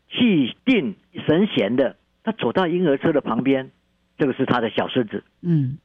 [0.09, 3.71] 气定神闲的，她走到婴儿车的旁边，
[4.19, 5.79] 这个是她的小孙子，嗯，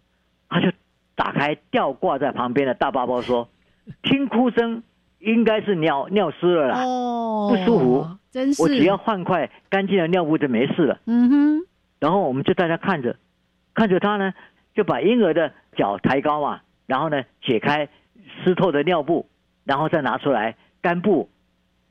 [0.51, 0.71] 她就
[1.15, 3.49] 打开吊挂在旁边的大包包说
[4.05, 4.83] ：“听哭声。”
[5.23, 6.85] 应该是尿尿湿了啦，
[7.49, 8.63] 不舒服，真是。
[8.63, 10.99] 我只要换块干净的尿布就没事了。
[11.07, 11.61] 嗯哼。
[12.01, 13.17] 然后我们就大家看着，
[13.75, 14.35] 看着他呢，
[14.75, 17.89] 就把婴儿的脚抬高嘛，然后呢解开
[18.43, 19.29] 湿透的尿布，
[19.65, 21.29] 然后再拿出来干布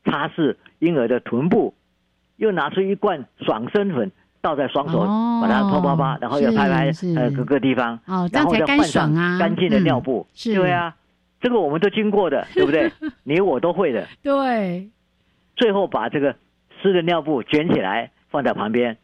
[0.04, 1.74] 擦拭婴儿的臀部，
[2.36, 5.00] 又拿出一罐爽身粉倒在双手，
[5.42, 10.94] 把它啪啪啪，然后又拍拍呃各个地方，然后再换上干净的尿布，对啊。
[11.42, 12.92] 这个我们都经过的， 对不对？
[13.24, 14.08] 你我都会的。
[14.22, 14.90] 对。
[15.56, 16.36] 最后把这个
[16.82, 18.98] 湿的尿布卷起来放在旁边，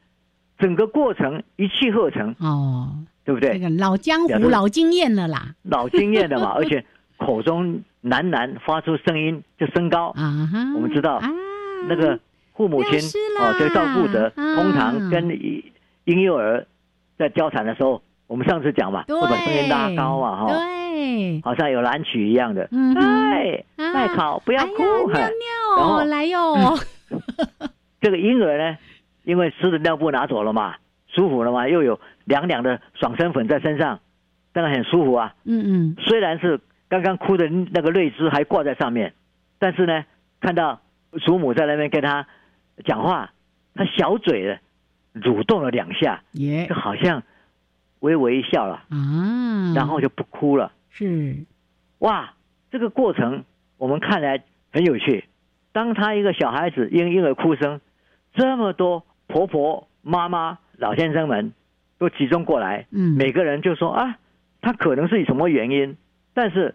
[0.58, 2.90] 整个过程一气呵成哦，
[3.26, 3.54] 对不对？
[3.54, 6.84] 这个老江湖、老经验了啦，老经验的嘛， 而且
[7.18, 10.74] 口中喃喃发出声音就升高啊哈。
[10.76, 11.30] 我们知道啊，
[11.88, 12.20] 那个
[12.56, 12.94] 父母亲
[13.40, 15.30] 哦，这个照顾者通常跟
[16.06, 16.66] 婴幼儿
[17.18, 20.54] 在交谈的时候，我们上次讲嘛，会把声音拉高啊，哈，
[20.98, 25.30] 对，好像有蓝曲一样的，嗯，哎，麦考不要哭，尿
[25.78, 26.56] 尿，来哟。
[28.02, 28.78] 这个婴儿呢，
[29.24, 30.76] 因为湿的尿布拿走了嘛，
[31.08, 34.00] 舒服了嘛，又有凉凉的爽身粉在身上，
[34.54, 35.36] 当然很舒服啊。
[35.46, 35.96] 嗯嗯。
[36.00, 39.14] 虽然是刚刚哭的那个泪汁还挂在上面，
[39.60, 40.04] 但是呢，
[40.42, 40.82] 看到
[41.22, 42.26] 祖母在那边跟他
[42.86, 43.32] 讲话，
[43.76, 44.58] 他小嘴
[45.14, 47.24] 蠕动了两下，耶，就好像
[48.00, 50.72] 微微一笑了啊，然后就不哭了。
[50.98, 51.46] 是，
[52.00, 52.34] 哇，
[52.72, 53.44] 这个过程
[53.78, 55.26] 我们看来很有趣。
[55.72, 57.80] 当他一个小孩子因婴儿哭声，
[58.34, 61.54] 这么多婆婆、妈妈、老先生们
[62.00, 64.18] 都集中过来，嗯，每个人就说啊，
[64.60, 65.96] 他可能是以什么原因，
[66.34, 66.74] 但是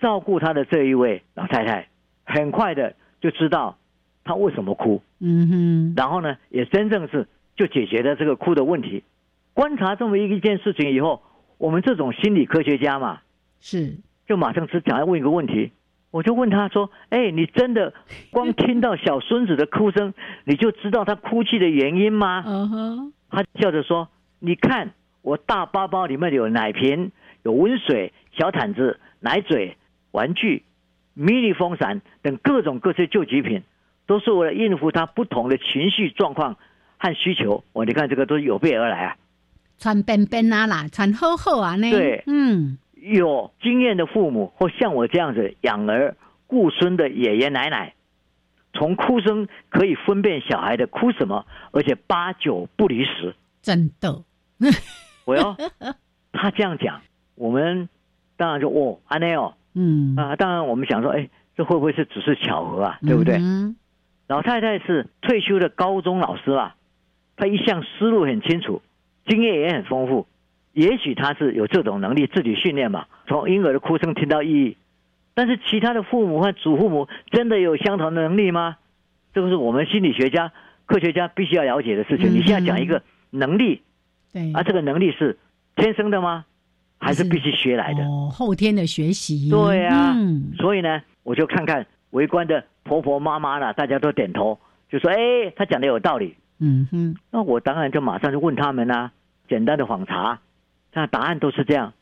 [0.00, 1.88] 照顾他的这一位老太太，
[2.26, 3.78] 很快的就知道
[4.22, 9.02] 他为什么哭，嗯哼，然后呢，也真正是就解决了这个哭的问题。
[9.54, 11.22] 观察这么一件事情以后，
[11.56, 13.21] 我们这种心理科学家嘛，
[13.62, 13.96] 是
[14.26, 15.72] 就马上只想要问一个问题。
[16.10, 17.94] 我就问他说：“哎，你真的
[18.30, 20.12] 光听到小孙子的哭声，
[20.44, 27.12] 你就知道他哭泣的原因吗？”嗯哼，他笑着说：“你看，我大包包里面有奶瓶、
[27.44, 29.78] 有温水、小毯子、奶嘴、
[30.10, 30.64] 玩具、
[31.14, 33.62] 迷你风扇等各种各式救急品，
[34.06, 36.58] 都是为了应付他不同的情绪状况
[36.98, 37.64] 和需求。
[37.72, 39.16] 我你看，这个都是有备而来啊，
[39.78, 41.90] 穿便便啊啦，穿厚厚啊呢。
[41.90, 47.94] 对，嗯。”有经验的父母，或像我这样子养儿顾孙的爷爷奶奶，
[48.72, 53.34] 从哭声可以分辨小孩的哭什么，而且八九不离十。
[53.60, 54.22] 真的，
[55.26, 55.56] 我要
[56.32, 57.00] 他这样讲，
[57.34, 57.88] 我们
[58.36, 62.98] 当然就哦，安内哦，嗯啊，当然我们想说，哎，这会不会是只是巧合啊？
[63.02, 63.36] 对不对？
[63.38, 63.74] 嗯、
[64.28, 66.76] 老太太是退休的高中老师啊，
[67.36, 68.80] 她一向思路很清楚，
[69.26, 70.26] 经验也很丰富。
[70.72, 74.76] 也许他是有这种能力自己训练嘛，从婴儿的哭声听到意义，
[75.34, 78.76] 但是其他的父母和祖父母真的有相同的能力吗？
[79.34, 80.52] 这个是我们心理学家、
[80.86, 82.28] 科学家必须要了解的事情。
[82.28, 83.82] 嗯、你现在讲一个能力，
[84.32, 85.38] 对，啊，这个能力是
[85.76, 86.44] 天生的吗？
[86.98, 88.04] 还是必须学来的？
[88.04, 89.50] 哦，后天的学习。
[89.50, 94.58] 对啊，嗯、所以呢，我就看看围观的婆婆妈妈呢，大家都点头，
[94.88, 99.10] 就说：“哎，他讲的有道理。”嗯哼，那我当然就马上就问他们啊，
[99.48, 100.38] 简单的访查。
[100.92, 101.92] 那答案都是这样。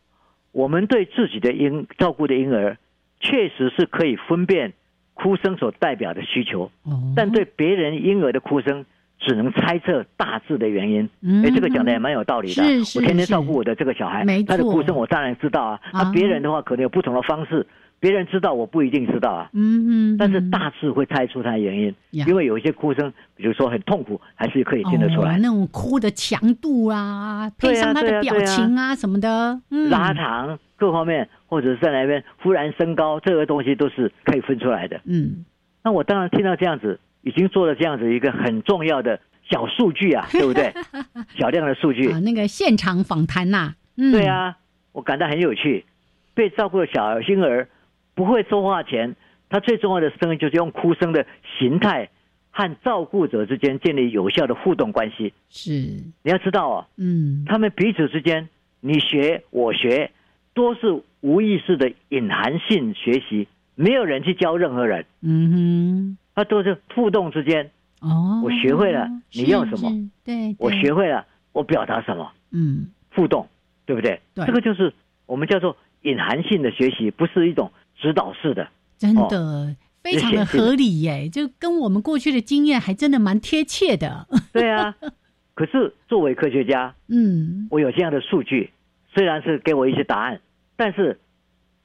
[0.52, 2.76] 我们对自己的婴照顾的婴儿，
[3.20, 4.72] 确实是可以分辨
[5.14, 8.84] 哭声所代表的需求，哦、但对别人婴儿的哭声，
[9.18, 11.08] 只能猜测大致的原因。
[11.20, 12.62] 嗯，哎，这个讲的也蛮有道理的。
[12.96, 15.80] 我天天照顾我的这个小孩，他的哭声我当然知道啊。
[15.92, 17.66] 那、啊、别人的话可能有不同的方式，
[18.00, 19.50] 别人知道我不一定知道啊。
[19.52, 20.16] 嗯嗯。
[20.16, 25.34] 但是大致会猜出他的原因，因为有一些哭声，比如说很痛苦，还是可以听得出来。
[25.34, 35.00] 哦、那种哭的强度啊，配上他的表情啊什么的，嗯、拉长各方面，或者是在那边忽然升高，这个东西都是可以分出来的。
[35.04, 35.44] 嗯，
[35.84, 39.20] 那我当然听到这样子，已经做了这样子一个很重要的
[39.50, 40.72] 小数据啊， 对不对？
[41.38, 44.56] 小量的数据啊，那个现场访谈呐，嗯，对啊，
[44.92, 45.84] 我感到很有趣。
[46.32, 47.68] 被照顾的小婴儿
[48.14, 49.16] 不会说话前，
[49.48, 51.26] 他最重要的声音就是用哭声的
[51.58, 52.08] 形态
[52.50, 55.32] 和照顾者之间建立有效的互动关系。
[55.48, 55.72] 是，
[56.22, 58.48] 你要知道哦，嗯，他们彼此之间，
[58.80, 60.10] 你学我学，
[60.54, 65.06] 都是无意识的隐含性学习，没有人去教任何人。
[65.22, 67.70] 嗯哼，他都是互动之间。
[68.00, 69.90] 哦，我学会了你要什么，
[70.24, 73.46] 对，我学会了我表达什么，嗯，互动，
[73.84, 74.18] 对不对？
[74.34, 74.92] 对，这个就是
[75.26, 77.70] 我们叫做隐含性的学习，不是一种
[78.00, 78.66] 指导式的。
[78.98, 79.76] 真的。
[80.02, 84.26] 非常的合理耶，就跟我们过去的经验还真的蛮贴切的。
[84.50, 84.96] 对啊，
[85.52, 88.70] 可是作为科学家，嗯，我有这样的数据，
[89.12, 90.40] 虽然是给我一些答案，
[90.74, 91.20] 但是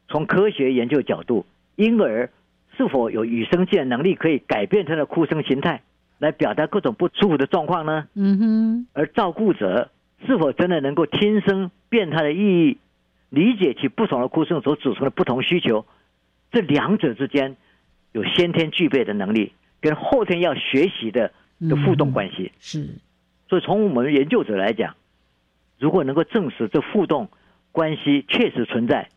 [0.08, 1.46] 从科学研究角度，
[1.76, 2.30] 婴儿
[2.78, 5.82] 是否有与生俱来能力可以改变他的哭声形态，
[6.18, 8.08] 来表达各种不舒服的状况呢？
[8.14, 9.92] 嗯哼，而照顾者
[10.26, 12.78] 是否真的能够听声辨它的意义，
[13.30, 15.86] 理解其不同的哭声所组成的不同需求，
[16.56, 17.56] 这两者之间。
[18.16, 19.52] 有先天具备的能力，
[19.82, 22.90] 跟后天要学习的的互动关系、嗯、是，
[23.50, 24.96] 所以从我们研究者来讲，
[25.78, 27.28] 如果能够证实这互动
[27.74, 29.10] 关系确实存在，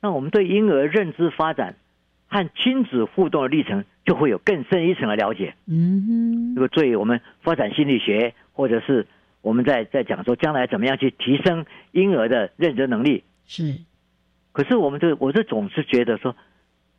[0.00, 1.76] 那我们对婴儿认知发展
[2.26, 5.54] 和亲子互动的历程，就会有更深一层的了解。
[5.66, 9.06] 嗯哼，这个对我们发展心理学，或者是
[9.40, 13.22] 我们在在讲说将来怎么样去提升婴儿的认知能力。
[13.46, 13.76] 是，
[14.50, 16.34] 可是我们这我这总是觉得说，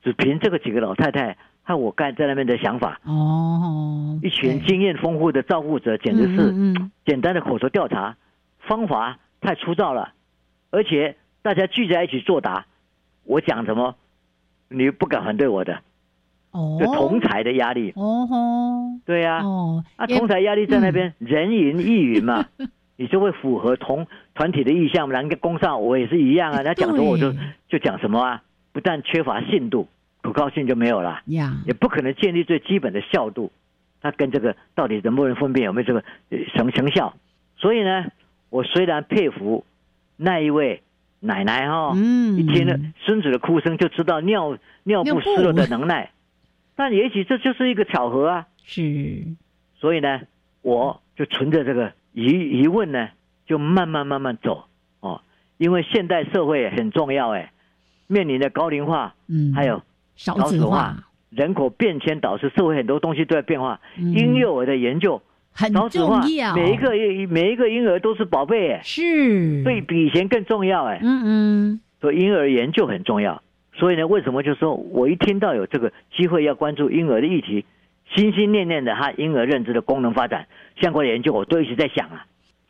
[0.04, 6.54] 只凭这个几个老太太和我干在那边的想法，哦，一群经验丰富的照顾者，简直是
[7.06, 8.18] 简单的口头调查，
[8.60, 10.14] 方法太粗糙了，
[10.72, 12.66] 而且大家聚在一起作答，
[13.24, 13.96] 我讲什么，
[14.68, 15.80] 你不敢反对我的，
[16.52, 22.46] 哦，就同台的压力，哦吼，对呀、哦，啊，同台压力在那边，人云亦云嘛，
[22.98, 25.10] 你就会符合同团体的意向。
[25.10, 27.34] 然后工上我也是一样啊，他讲什么我就
[27.70, 28.44] 就讲什么啊，
[28.74, 29.88] 不但缺乏信度，
[30.22, 33.52] 可靠性就没有了，呀，也不可能建立最基本的效度。
[34.02, 37.14] 它跟这个到底能不能分辨有没有这个呃成成效？
[37.56, 38.08] 所以呢，
[38.50, 39.64] 我虽然佩服
[40.18, 40.82] 那一位
[41.22, 46.12] 奶奶哈、嗯，一听了孙子的哭声就知道尿尿尿布布湿了的能耐，
[46.76, 48.48] 但也许这就是一个巧合啊。
[48.66, 49.24] 是，
[49.76, 50.20] 所以呢，
[50.62, 53.08] 我就存着这个疑疑问呢，
[53.46, 54.66] 就慢慢慢慢走
[55.00, 55.22] 哦。
[55.56, 57.53] 因为现代社会很重要哎，
[58.14, 59.82] 面临的高龄化，嗯，还有
[60.16, 60.96] 少少子子化，
[61.32, 63.80] 人口变迁导致社会很多东西都在变化。
[63.98, 66.92] 嗯婴幼儿的研究，很少子化重要，，每一个
[67.28, 71.00] 每一个婴儿都是宝贝哎，是，所以比以前更重要哎。
[71.02, 73.42] 嗯嗯，所以婴儿研究很重要。
[73.76, 77.66] 所以呢，为什么就说我一听到有这个机会要关注婴儿的议题，
[78.14, 80.48] 心心念念的他婴儿认知的功能发展
[80.80, 82.26] 相关的研究，我都一直在想啊。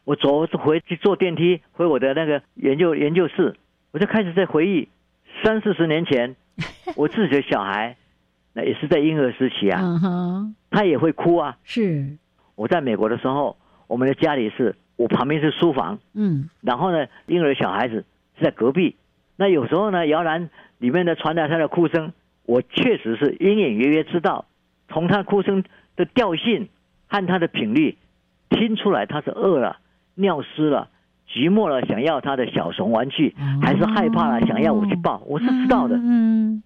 [0.06, 3.56] 我走回去坐电梯回我的那个研究研究室，
[3.92, 4.88] 我就开始在回忆
[5.42, 6.36] 三四十年前
[6.96, 7.96] 我自己的小孩，
[8.54, 11.58] 那也是在婴儿时期啊，嗯哼，他也会哭啊。
[11.64, 12.18] 是，
[12.56, 13.58] 我在美国的时候，
[13.88, 18.06] 我们的家里是我旁边是书房，嗯然后呢，婴儿小孩子
[18.38, 18.96] 是在隔壁。
[19.36, 22.14] 那有时候呢，摇篮里面的传来他的哭声，
[22.46, 24.46] 我确实是隐隐约约知道，
[24.90, 25.64] 从他哭声
[25.96, 26.70] 的调性
[27.08, 27.98] 和他的频率，
[28.50, 29.78] 听出来他是饿了、
[30.14, 30.90] 尿湿了、
[31.30, 35.96] 寂寞了，想要他的小熊玩具，还是害怕了，想要我去抱，我是知道的。
[35.98, 36.62] 嗯，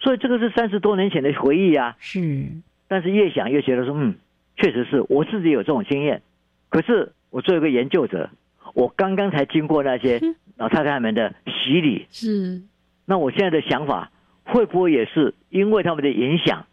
[0.00, 1.96] 所以这个是三十多年前的回忆啊。
[1.98, 2.46] 是，
[2.88, 4.14] 但是越想越觉得说，嗯，
[4.56, 6.22] 确实是我自己有这种经验。
[6.68, 8.30] 可是我作为一个研究者，
[8.74, 10.20] 我刚刚才经过那些
[10.56, 12.62] 老太太们的洗礼，是，
[13.04, 14.10] 那我现在的想法
[14.44, 16.66] 会不会也是因为他们的影响，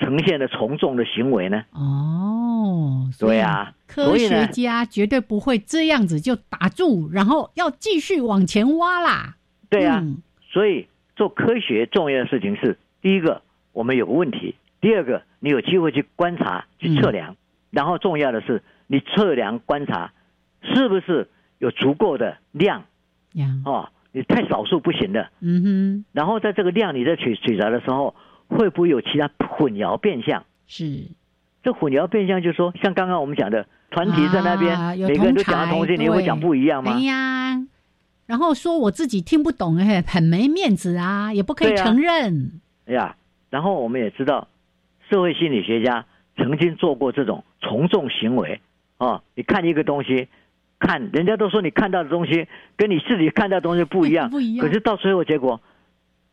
[0.00, 1.62] 呈现了从众的行为呢？
[1.72, 2.43] 哦，
[3.12, 9.36] 所以对啊，科学家绝对不会这样子就打住，然后要继续往前挖啦。
[9.68, 10.18] 对啊，嗯。
[10.52, 17.34] 所以做科学重要的事情是：第一个，我们有个问题；第二个，你有机会去观察、去测量；
[17.70, 20.12] 然后重要的是，你测量、观察
[20.62, 22.84] 是不是有足够的量。
[23.32, 25.28] 呀，哦，你太少数不行的。
[25.40, 28.14] 嗯哼，然后在这个量你在取取材的时候，
[28.46, 30.44] 会不会有其他混淆变相？
[30.68, 31.08] 是，
[31.64, 37.00] 这混淆变相就是说，像刚刚我们讲的，团体在那边，啊每个人都讲的东西，你会对讲不一样吗哎？
[37.00, 37.66] 呀，
[38.26, 42.60] 然后说我自己听不懂，哎，很没面子啊，也不可以对啊承认。
[42.86, 43.16] 哎呀，
[43.48, 44.46] 然后我们也知道，
[45.08, 46.04] 社会心理学家
[46.36, 48.60] 曾经做过这种从众行为
[48.98, 49.22] 哦。
[49.34, 50.28] 你看一个东西，
[50.78, 52.46] 看人家都说你看到的东西
[52.76, 55.60] 跟你自己看到的东西不一样， 不一样可是到最后结果，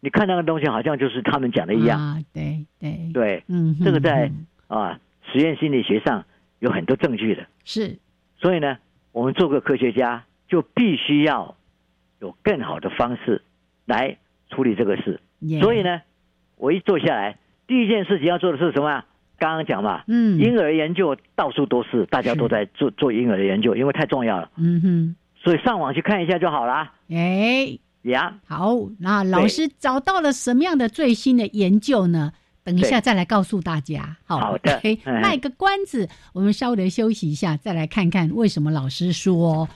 [0.02, 2.00] 你看那个东西好像就是他们讲的一样。
[2.00, 5.00] 啊，对对，对，嗯哼，这个在嗯啊
[5.32, 6.26] 实验心理学上
[6.60, 7.46] 有很多证据的。
[7.64, 7.98] 是
[8.38, 8.78] 所以呢，
[9.12, 11.56] 我们做个科学家就必须要
[12.20, 13.44] 有更好的方式
[13.86, 14.18] 来
[14.50, 15.20] 处理这个事。
[15.40, 16.02] 耶所以呢，
[16.58, 19.06] 我一坐下来，第一件事情要做的是什么啊？
[19.38, 26.94] 刚刚讲嘛，嗯婴儿研究到处都是，大家都在做做婴儿的研究，因为太重要了，嗯哼，所以上网去看一下就好啦。
[27.10, 32.34] 哎，呀，好，那老师找到了什么样的最新的研究呢？
[32.64, 34.18] 等一下再来告诉大家。
[34.26, 39.68] 好好的 OK，嗯卖个关子，我们稍微的休息一下，再来看看为什么老师说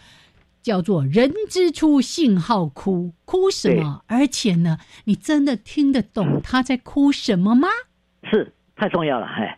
[0.62, 4.04] 叫做“人之初，性好哭”，哭什么？
[4.08, 7.68] 而且呢，你真的听得懂他在哭什么吗？
[8.24, 9.58] 是太重要了，哎。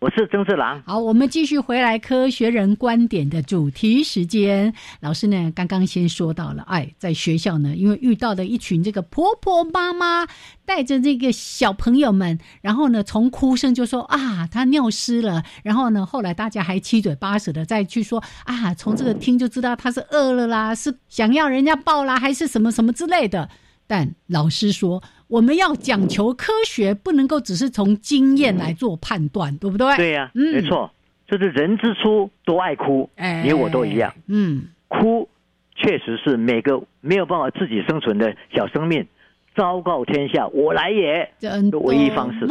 [0.00, 0.80] 我是曾志郎。
[0.86, 4.72] 好，我们继续回来科学人观点的主题时间。
[5.00, 10.28] 老师呢，刚刚先说到了，哎，在学校呢，因为遇到了一群这个婆婆妈妈
[10.64, 15.42] 带着这个小朋友们，然后呢，从哭声就说啊，他尿湿了。
[15.64, 23.50] 然后呢，后来大家还七嘴八舌的再去说啊，从这个听就知道他是饿了啦，是想要人家抱啦，还是什么什么之类的。
[23.88, 25.02] 但老师说。
[25.28, 29.94] 我们要讲求科学，不能够只是从经验来做判断，对不对？
[29.96, 30.90] 对呀，没错，
[31.26, 33.08] 就是人之初都爱哭，
[33.44, 34.14] 你我都一样。
[34.26, 35.28] 嗯，哭
[35.76, 39.06] 确实是每个没有办法自己生存的小生命，
[39.54, 42.48] 昭告天下我来也的唯一方式。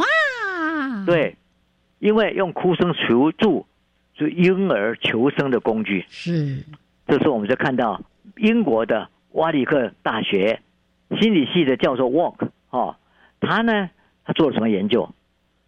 [1.04, 1.34] 对，
[1.98, 3.66] 因为用哭声求助，
[4.16, 6.04] 是婴儿求生的工具。
[6.08, 6.62] 是，
[7.08, 8.00] 这时候我们就看到
[8.36, 10.60] 英国的瓦里克大学
[11.20, 12.47] 心理系的教授 Walk。
[12.70, 12.96] 哦，
[13.40, 13.90] 他呢，
[14.24, 15.08] 他做了什么研究？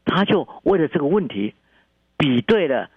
[0.05, 1.55] 他就为了这个问题，
[2.17, 2.91] 比对了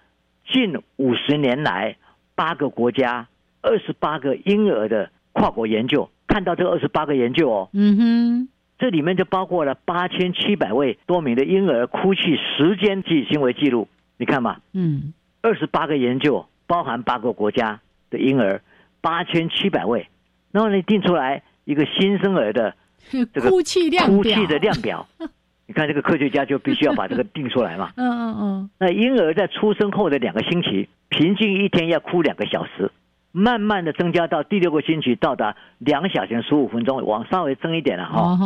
[0.50, 1.96] 近五十年来
[2.34, 3.28] 八个国家
[3.62, 8.48] 二十八个婴儿的跨国研究，看到这二十八个研究哦，嗯哼，
[8.78, 13.86] 这里面就包括了八千七百位多名的婴儿哭泣时间记行为记录，
[14.16, 17.80] 你看嘛，嗯，二十八个研究包含八个国家
[18.10, 18.60] 的婴儿，
[19.00, 20.08] 八千七百位，
[20.50, 22.74] 然后你定出来一个新生儿的。
[23.10, 25.06] 这个 哭泣量哭泣的量表，
[25.66, 27.90] 你看这个科学家就必须要把这个定出来嘛。
[27.96, 28.70] 嗯嗯嗯。
[28.78, 32.90] 那婴儿在出生后的两个星期，平均一天要哭两个小时，
[33.32, 38.38] 慢慢的增加到第六个星期到达两小时十五分钟，往稍微增一点了哈。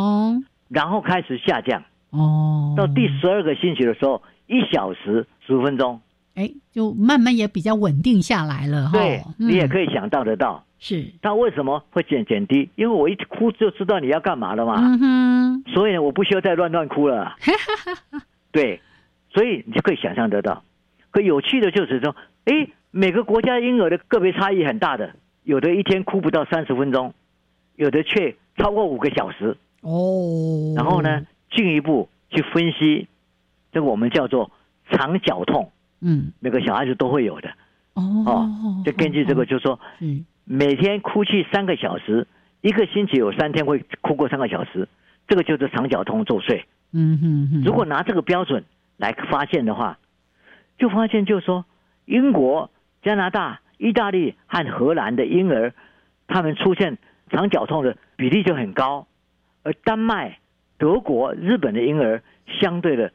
[0.69, 1.83] 然后开始下降。
[2.11, 2.73] 哦。
[2.77, 6.01] 到第十二个星期的时候，一小时十五分钟。
[6.39, 8.97] 哎，就慢慢也比较稳定下来了哈。
[8.97, 10.63] 对，你也可以想到得到。
[10.79, 12.69] 是，他为什么会减减低？
[12.75, 14.75] 因为我一哭就知道你要干嘛了嘛。
[14.77, 15.63] 嗯哼。
[15.73, 17.35] 所以呢，我不需要再乱乱哭了。
[18.53, 18.79] 对，
[19.33, 20.63] 所以你就可以想象得到。
[21.11, 22.15] 可有趣的就是说，
[22.45, 25.13] 哎，每个国家婴儿的个别差异很大的，
[25.43, 27.13] 有的一天哭不到三十分钟，
[27.75, 29.57] 有的却超过五个小时。
[29.81, 30.73] 哦。
[30.77, 33.09] 然后呢，进一步去分析，
[33.73, 34.49] 这个我们叫做
[34.89, 35.69] 肠绞痛。
[36.01, 36.31] 嗯。
[36.39, 37.49] 每个小孩子都会有的。
[37.93, 38.03] 哦。
[38.25, 38.83] 哦。
[38.85, 39.79] 就根据这个，就说。
[39.99, 40.25] 嗯。
[40.51, 42.25] 每天哭泣三个小时，
[42.61, 44.87] 一个星期有三天会哭过三个小时，
[45.27, 46.63] 这个就是肠绞痛作祟。
[46.91, 47.63] 嗯哼哼。
[47.63, 48.63] 如果拿这个标准
[48.97, 49.99] 来发现的话，
[50.79, 51.65] 就发现就是说，
[52.05, 52.71] 英国、
[53.03, 55.71] 加拿大、意大利和荷兰的婴儿，
[56.25, 56.97] 他们出现
[57.29, 59.05] 肠绞痛的比例就很高，
[59.61, 60.39] 而丹麦、
[60.79, 62.23] 德国、日本的婴儿
[62.59, 63.11] 相对的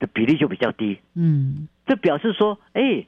[0.00, 0.98] 的比例就比较低。
[1.14, 3.06] 嗯，这表示说，哎，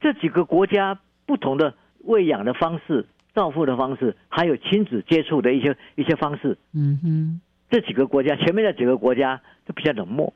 [0.00, 1.74] 这几个国家不同的。
[2.04, 3.04] 喂养的方式、
[3.34, 6.56] 照顾的方式，还有亲子接触的一些一些方式。
[6.72, 10.32] 嗯哼，这几个国家，前面的几个国家就比较冷漠，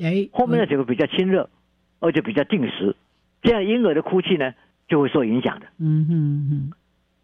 [0.00, 1.50] 哎，后面的几个比较亲热，
[1.98, 2.94] 而且比较定时，
[3.42, 4.54] 这样婴儿的哭泣呢
[4.86, 5.66] 就会受影响的。
[5.78, 6.72] 嗯哼哼，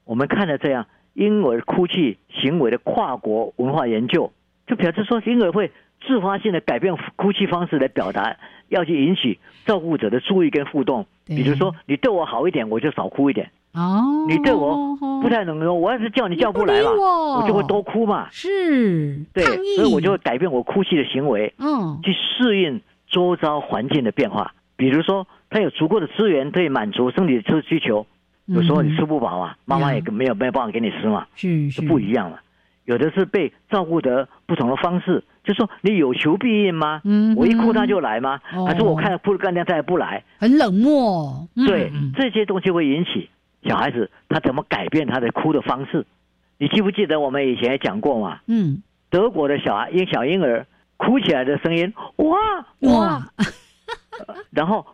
[0.04, 4.32] 我们看了这样婴儿哭泣行为的跨国文化研究，
[4.66, 5.70] 就表示说婴儿会
[6.06, 8.36] 自发性的改变哭泣方式来表达，
[8.68, 11.06] 要去引起照顾者的注意跟互动。
[11.26, 13.50] 比如说，你对我好一点，我就少哭一点。
[13.72, 18.28] 哦，你对我不太能够，我要是叫你叫不来了，我就会多哭嘛。
[18.30, 19.44] 是，对，
[19.76, 24.52] 所以我就会改变我哭泣的行为，嗯，去适应周遭环境的变化。
[24.76, 28.06] 比如说，他有足够的资源可以满足生理的需求，
[28.46, 32.40] 有时候你吃不饱啊，妈妈也没有没有办法给你吃嘛，是是不一样了。
[32.84, 37.00] 有的是被照顾的不同的方式，就说你有求必应吗？
[37.04, 38.40] 嗯，我一哭他就来吗？
[38.66, 40.24] 还是我看哭了半天他也不来？
[40.38, 41.46] 很冷漠。
[41.54, 43.28] 对，这些东西会引起。
[43.62, 46.04] 小孩子他怎么改变他的哭的方式？
[46.58, 48.40] 你记不记得我们以前也讲过嘛？
[48.46, 50.66] 嗯，德国的小孩婴小婴儿
[50.96, 52.36] 哭起来的声音，哇
[52.80, 53.22] 哇，
[54.50, 54.86] 然后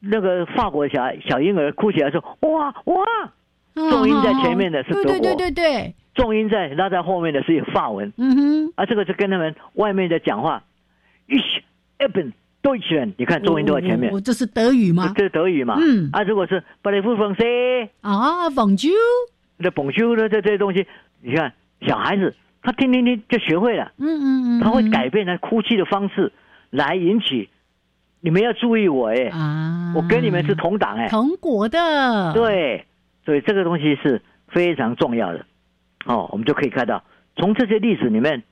[0.00, 3.04] 那个法国小小婴儿哭起来说，哇哇，
[3.74, 10.62] 重音在前面的是德国，对对对对，重音在拉在后面的是法文，嗯哼，啊，这个是跟他们外面的讲话
[11.28, 11.62] ，ich
[11.98, 12.32] eben。
[12.60, 14.12] 多一人，你看重音都在前面。
[14.12, 15.12] 我这是德语吗？
[15.14, 15.78] 这是德语嘛？
[15.80, 16.10] 嗯。
[16.12, 17.44] 啊，如果是巴雷夫冯西
[18.00, 18.88] 啊，冯修，
[19.58, 20.84] 那冯修的这这些东西，
[21.22, 21.52] 你看
[21.82, 23.92] 小孩子他听听听就学会了。
[23.98, 24.60] 嗯嗯嗯。
[24.60, 26.32] 他会改变他哭泣的方式，
[26.70, 27.48] 来引起
[28.20, 29.94] 你们要注意我哎啊！
[29.94, 32.32] 我跟你们是同党哎，同国的。
[32.34, 32.84] 对，
[33.24, 35.46] 所以这个东西是非常重要的。
[36.04, 37.04] 哦，我们就可以看到，
[37.36, 38.42] 从这些例子里面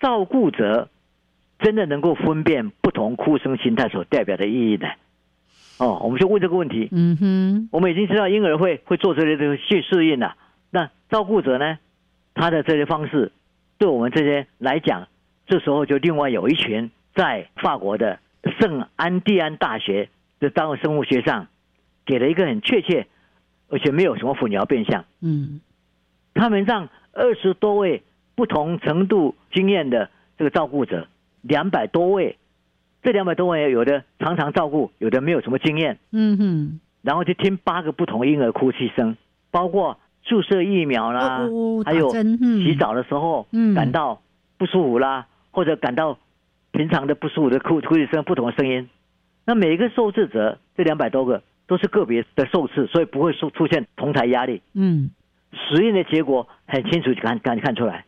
[0.00, 0.90] 照顾者
[1.58, 4.88] 真的能够分辨不同哭声形态所代表的意义呢？
[5.78, 6.88] 哦，我们就问这个问题。
[6.90, 10.36] 嗯哼，我们已经知道婴儿会会做这些这个去适应了，
[10.70, 11.78] 那照顾者呢，
[12.34, 13.30] 他的这些方式，
[13.78, 15.06] 对我们这些来讲，
[15.46, 18.18] 这时候就另外有一群在法国的
[18.58, 20.08] 圣安地安大学
[20.40, 21.46] 的当生物学上，
[22.04, 23.06] 给了一个很确切，
[23.68, 25.04] 而且没有什么混淆变相。
[25.20, 25.60] 嗯，
[26.38, 28.02] 他们让二十多位
[28.36, 30.08] 不同程度经验的
[30.38, 31.08] 这个照顾者，
[31.42, 32.36] 两百多位。
[33.02, 35.98] 这两百多位有的常常照顾，有的没有什么经验。
[36.12, 39.16] 嗯哼，然后就听八个不同婴儿哭泣声，
[39.50, 41.48] 包括注射疫苗啦，
[41.84, 44.20] 还有洗澡的时候感到
[44.58, 46.18] 不舒服啦，或者感到
[46.72, 48.88] 平常的不舒服的哭哭泣声，不同的声音。
[49.44, 54.60] 那每一个受试者这两百多个都是个别的受试，所以不会出出现同台压力。
[54.74, 55.10] 嗯，
[55.52, 58.04] 实验的结果很清楚，看看看出来，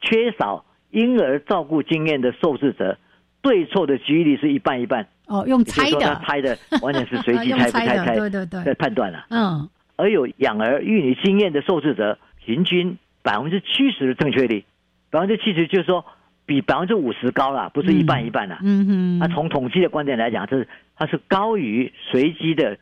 [0.00, 2.98] 缺少婴儿照顾经验的受试者。
[3.42, 9.24] 对错的几率是一半一半哦， 用猜的，猜的完全是随机猜不猜猜，对对判断了。
[9.30, 9.66] 嗯，
[9.96, 14.62] 而有养儿育女经验的受试者，平均百分之七十的正确率，
[15.08, 16.04] 百分之七十就是说
[16.44, 18.58] 比百分之五十高了，不是一半一半了。
[18.62, 22.76] 嗯哼，那从统计的观点来讲，这是它是高于随机的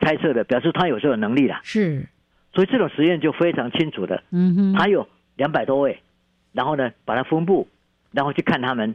[0.00, 1.60] 猜测的，表示他有这种能力了。
[1.64, 2.08] 是，
[2.52, 4.22] 所以这种实验就非常清楚的。
[4.30, 6.00] 嗯哼，他有两百多位，
[6.52, 7.68] 然后呢把它分布，
[8.10, 8.94] 然后去看他们。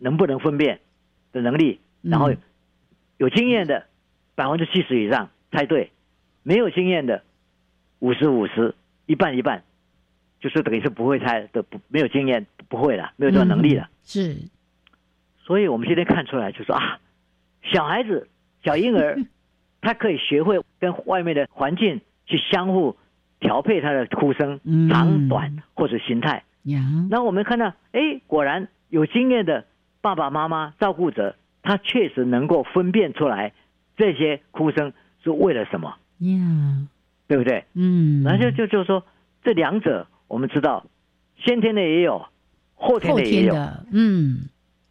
[0.00, 0.78] 能不能分辨
[1.32, 2.32] 的能力，然后
[3.16, 3.84] 有经验的
[4.36, 5.90] 百分之七十以上猜对，
[6.44, 7.24] 没有经验的
[7.98, 8.76] 五十五十
[9.06, 9.64] 一半一半，
[10.38, 13.88] 就是等于是不会猜的不没有经验不会了，没有这种能力了。
[14.04, 14.36] 是，
[15.40, 17.00] 所以我们今天看出来就说啊，
[17.64, 18.28] 小孩子
[18.62, 19.18] 小婴儿
[19.82, 22.96] 他可以学会跟外面的环境去相互
[23.40, 26.44] 调配他的哭声长短或者形态。
[27.10, 29.64] 那我们看到哎，果然有经验的。
[30.00, 33.52] 爸爸妈妈照顾者，他确实能够分辨出来
[33.96, 34.92] 这些哭声
[35.24, 35.96] 是为了什么，
[37.26, 37.64] 对不对？
[37.74, 39.04] 嗯，那就就就是说，
[39.42, 40.86] 这两者我们知道，
[41.36, 42.24] 先天的也有，
[42.76, 43.54] 后天的也有，
[43.92, 44.48] 嗯，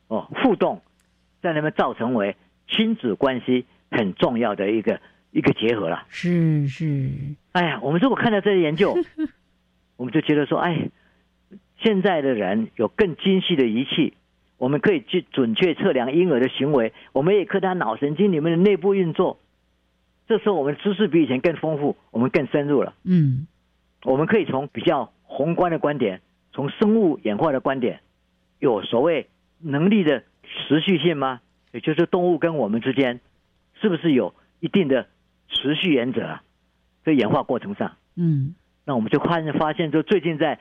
[0.09, 0.81] 哦，互动
[1.41, 2.35] 在那边造成为
[2.67, 4.99] 亲子关系很重要的一个
[5.37, 6.03] 一个结合了。
[6.09, 7.11] 是是，
[7.51, 8.97] 哎呀，我们如果看到这些研究，
[9.95, 10.89] 我们就觉得说，哎，
[11.77, 14.15] 现在的人有更精细的仪器。
[14.57, 19.39] 我们可以去准确测量婴儿的行为，我们也可以看脑神经里面的内部运作。
[20.27, 22.95] 这时候，我们知识比以前更丰富，我们更深入了。
[23.03, 23.45] 嗯，
[24.05, 26.21] 我们可以从比较宏观的观点，
[26.51, 27.99] 从生物演化的观点，
[28.57, 29.29] 有所谓
[29.59, 31.41] 能力的持续性吗？
[31.71, 33.19] 也就是动物跟我们之间，
[33.79, 35.05] 是不是有一定的
[35.49, 36.39] 持续原则？
[37.03, 40.59] 在演化过程上，嗯，那我们就发现，发现就最近在。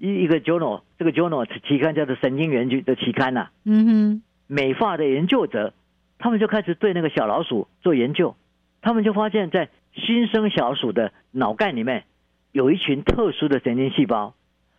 [0.00, 3.50] 一一个 journal，这个 journal 期刊叫做神经元的期刊呐。
[3.64, 5.74] 嗯哼，美发的研究者，
[6.18, 8.36] 他们就开始对那个小老鼠做研究，
[8.80, 12.04] 他们就发现，在新生小鼠的脑干里面，
[12.52, 14.34] 有一群特殊的神经细胞，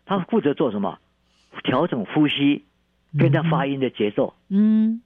[0.05, 0.99] 它负责做什么？
[1.66, 2.64] 调整呼吸，
[3.20, 4.36] 跟它发音的节奏。
[4.47, 5.01] 嗯，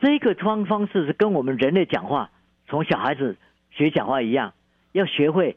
[0.00, 2.30] 这个方方式是跟我们人类讲话，
[2.66, 3.36] 从小孩子
[3.78, 4.52] 学讲话一样，
[4.92, 5.56] 要学会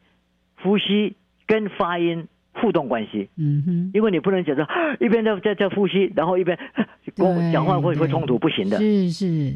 [0.62, 2.28] 呼吸跟发音。
[2.54, 4.68] 互动关系，嗯哼，因为你不能觉得
[5.00, 6.60] 一边在在在呼吸，然后一边
[7.16, 8.78] 讲讲话会会冲突，不行的。
[8.78, 9.56] 是是。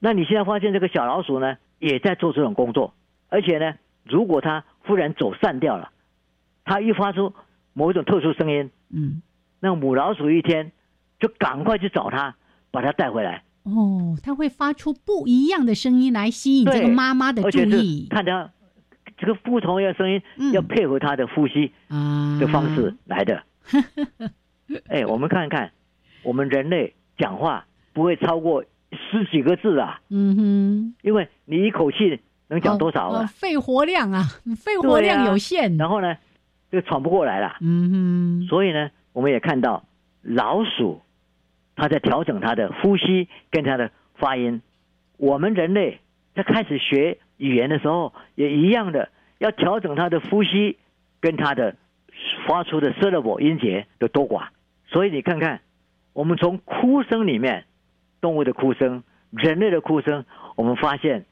[0.00, 2.94] 那你现在发现这个小老鼠呢，也在做这种工作，
[3.28, 5.92] 而且呢，如果它忽然走散掉了，
[6.64, 7.32] 它一发出
[7.74, 9.22] 某一种特殊声音，嗯，
[9.60, 10.72] 那母老鼠一天
[11.20, 12.34] 就赶快去找它，
[12.72, 13.44] 把它带回来。
[13.64, 18.50] 哦，它会发出不一样的声音来吸引这个妈妈的注意，看它。
[19.18, 20.20] 这个不同的声音
[20.52, 21.70] 要配合他的呼吸
[22.40, 23.40] 的方式来的。
[24.88, 25.70] 哎，我们看看，
[26.24, 30.00] 我们人类讲话不会超过十几个字啊。
[30.08, 33.26] 嗯哼，因为你一口气能讲多少啊？
[33.26, 34.24] 肺活量啊，
[34.56, 35.76] 肺活量有限。
[35.76, 36.16] 然后呢，
[36.72, 37.58] 就喘不过来了。
[37.60, 38.46] 嗯哼。
[38.48, 39.84] 所以呢，我们也看到
[40.22, 41.00] 老鼠，
[41.82, 44.62] 它在调整他的呼吸跟他的发音。
[45.16, 45.98] 我们人类
[46.32, 47.18] 在开始学。
[47.38, 49.08] 语言的时候也一样的，
[49.38, 50.78] 要调整他的呼吸
[51.18, 51.74] 跟他的
[52.46, 54.46] 发出的 syllable 音节的多寡。
[54.86, 55.60] 所以你看看，
[56.12, 57.64] 我们从哭声里面，
[58.20, 59.02] 动物的哭声、
[59.32, 60.24] 人类的哭声，
[60.54, 61.24] 我们发现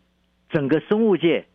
[0.48, 1.46] 整个生物界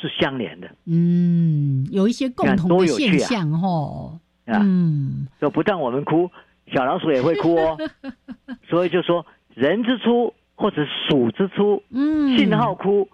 [0.00, 0.70] 是相连的。
[0.84, 4.20] 嗯，有一些共同的现象哦。
[4.46, 6.30] 啊嗯，就不但我们哭，
[6.72, 7.76] 小老鼠也会哭哦。
[8.68, 10.76] 所以就说人之初或者
[11.08, 13.08] 鼠之初，嗯，信号哭。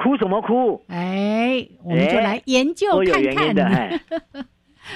[0.00, 0.80] 哭什么哭？
[0.86, 3.52] 哎，我们就来研究看看。
[3.52, 4.00] 的哎，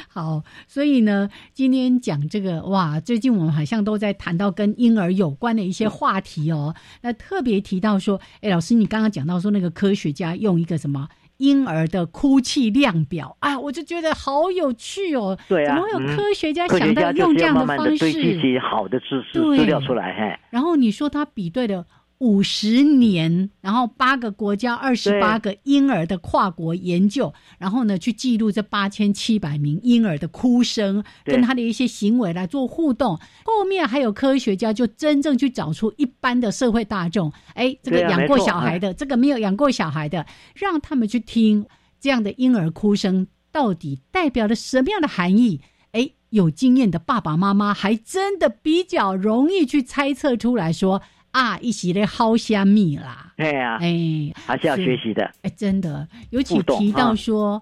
[0.09, 6.73] 好，所以呢，今天讲这个哇，最近我们好像都在谈到跟婴儿有关的一些话题哦。
[7.01, 11.09] 那特别提到说，哎，老师，你刚刚讲到说那个科学家用一个什么
[11.43, 15.37] 婴儿的哭泣量表啊，我就觉得好有趣哦。
[15.49, 20.15] 对啊，怎么会有科学家想到用这样的方式堆积些好的知识资料出来？
[20.17, 21.85] 嘿，然后你说他比对的。
[22.23, 33.19] 五十年，然后八个国家二十八个婴儿的跨国研究，然后呢去记录这八千七百名婴儿的哭声跟他的一些行为来做互动。
[33.45, 41.67] 后面还有科学家就真正去找出一般的社会大众，哎，这个养过小孩的，这个没有养过小孩的，让他们去听
[42.01, 45.61] 这样的婴儿哭声到底代表了什么样的含义？
[45.91, 51.03] 哎，有经验的爸爸妈妈还真的比较容易去猜测出来说。
[51.33, 53.33] 啊，一起来薅虾米啦！
[53.37, 55.31] 对呀，哎，还是要学习的。
[55.43, 57.61] 哎，真的，尤其提到说，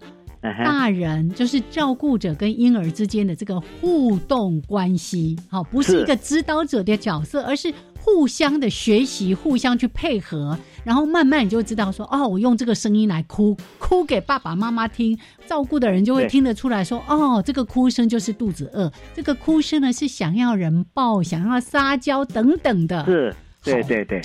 [0.64, 15.16] 大人就是照顾者跟婴儿之间的这个互动关系，好，不是一个指导者的角色，而是互相的学习，互相去配合，然后慢慢你就知道说，哦，我用这个声音来哭，哭给爸爸妈妈听，
[15.46, 23.04] 照顾的人就会听得出来说，哦，这个哭声就是肚子饿，这个哭声呢是想要人抱，想要撒娇等等的。
[23.04, 23.32] 是。
[23.62, 24.20] 对对对，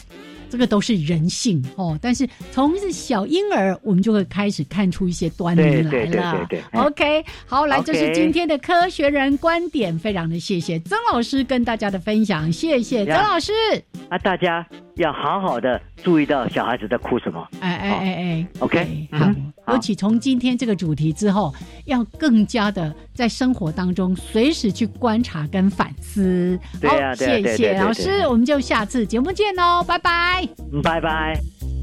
[0.49, 1.97] 这个都是人性哦。
[2.01, 6.81] 但是从是小婴儿，我们就会开始看出一些端倪来了对对对。
[6.81, 13.51] OK，好，来，这是今天的科学人观点，非常的谢谢曾老师跟大家的分享，谢谢曾老师。
[14.09, 14.65] 啊，大家
[14.95, 17.47] 要好好的注意到小孩子在哭什么。
[17.59, 19.29] 哎哎哎哎，OK，好。
[19.73, 21.51] 尤其从今天这个主题之后，
[21.85, 26.59] 要更加的在生活当中随时去观察跟反思。
[26.83, 30.47] 好，谢谢老师，我们就下次节目见喽，拜拜，
[30.83, 31.74] 拜拜。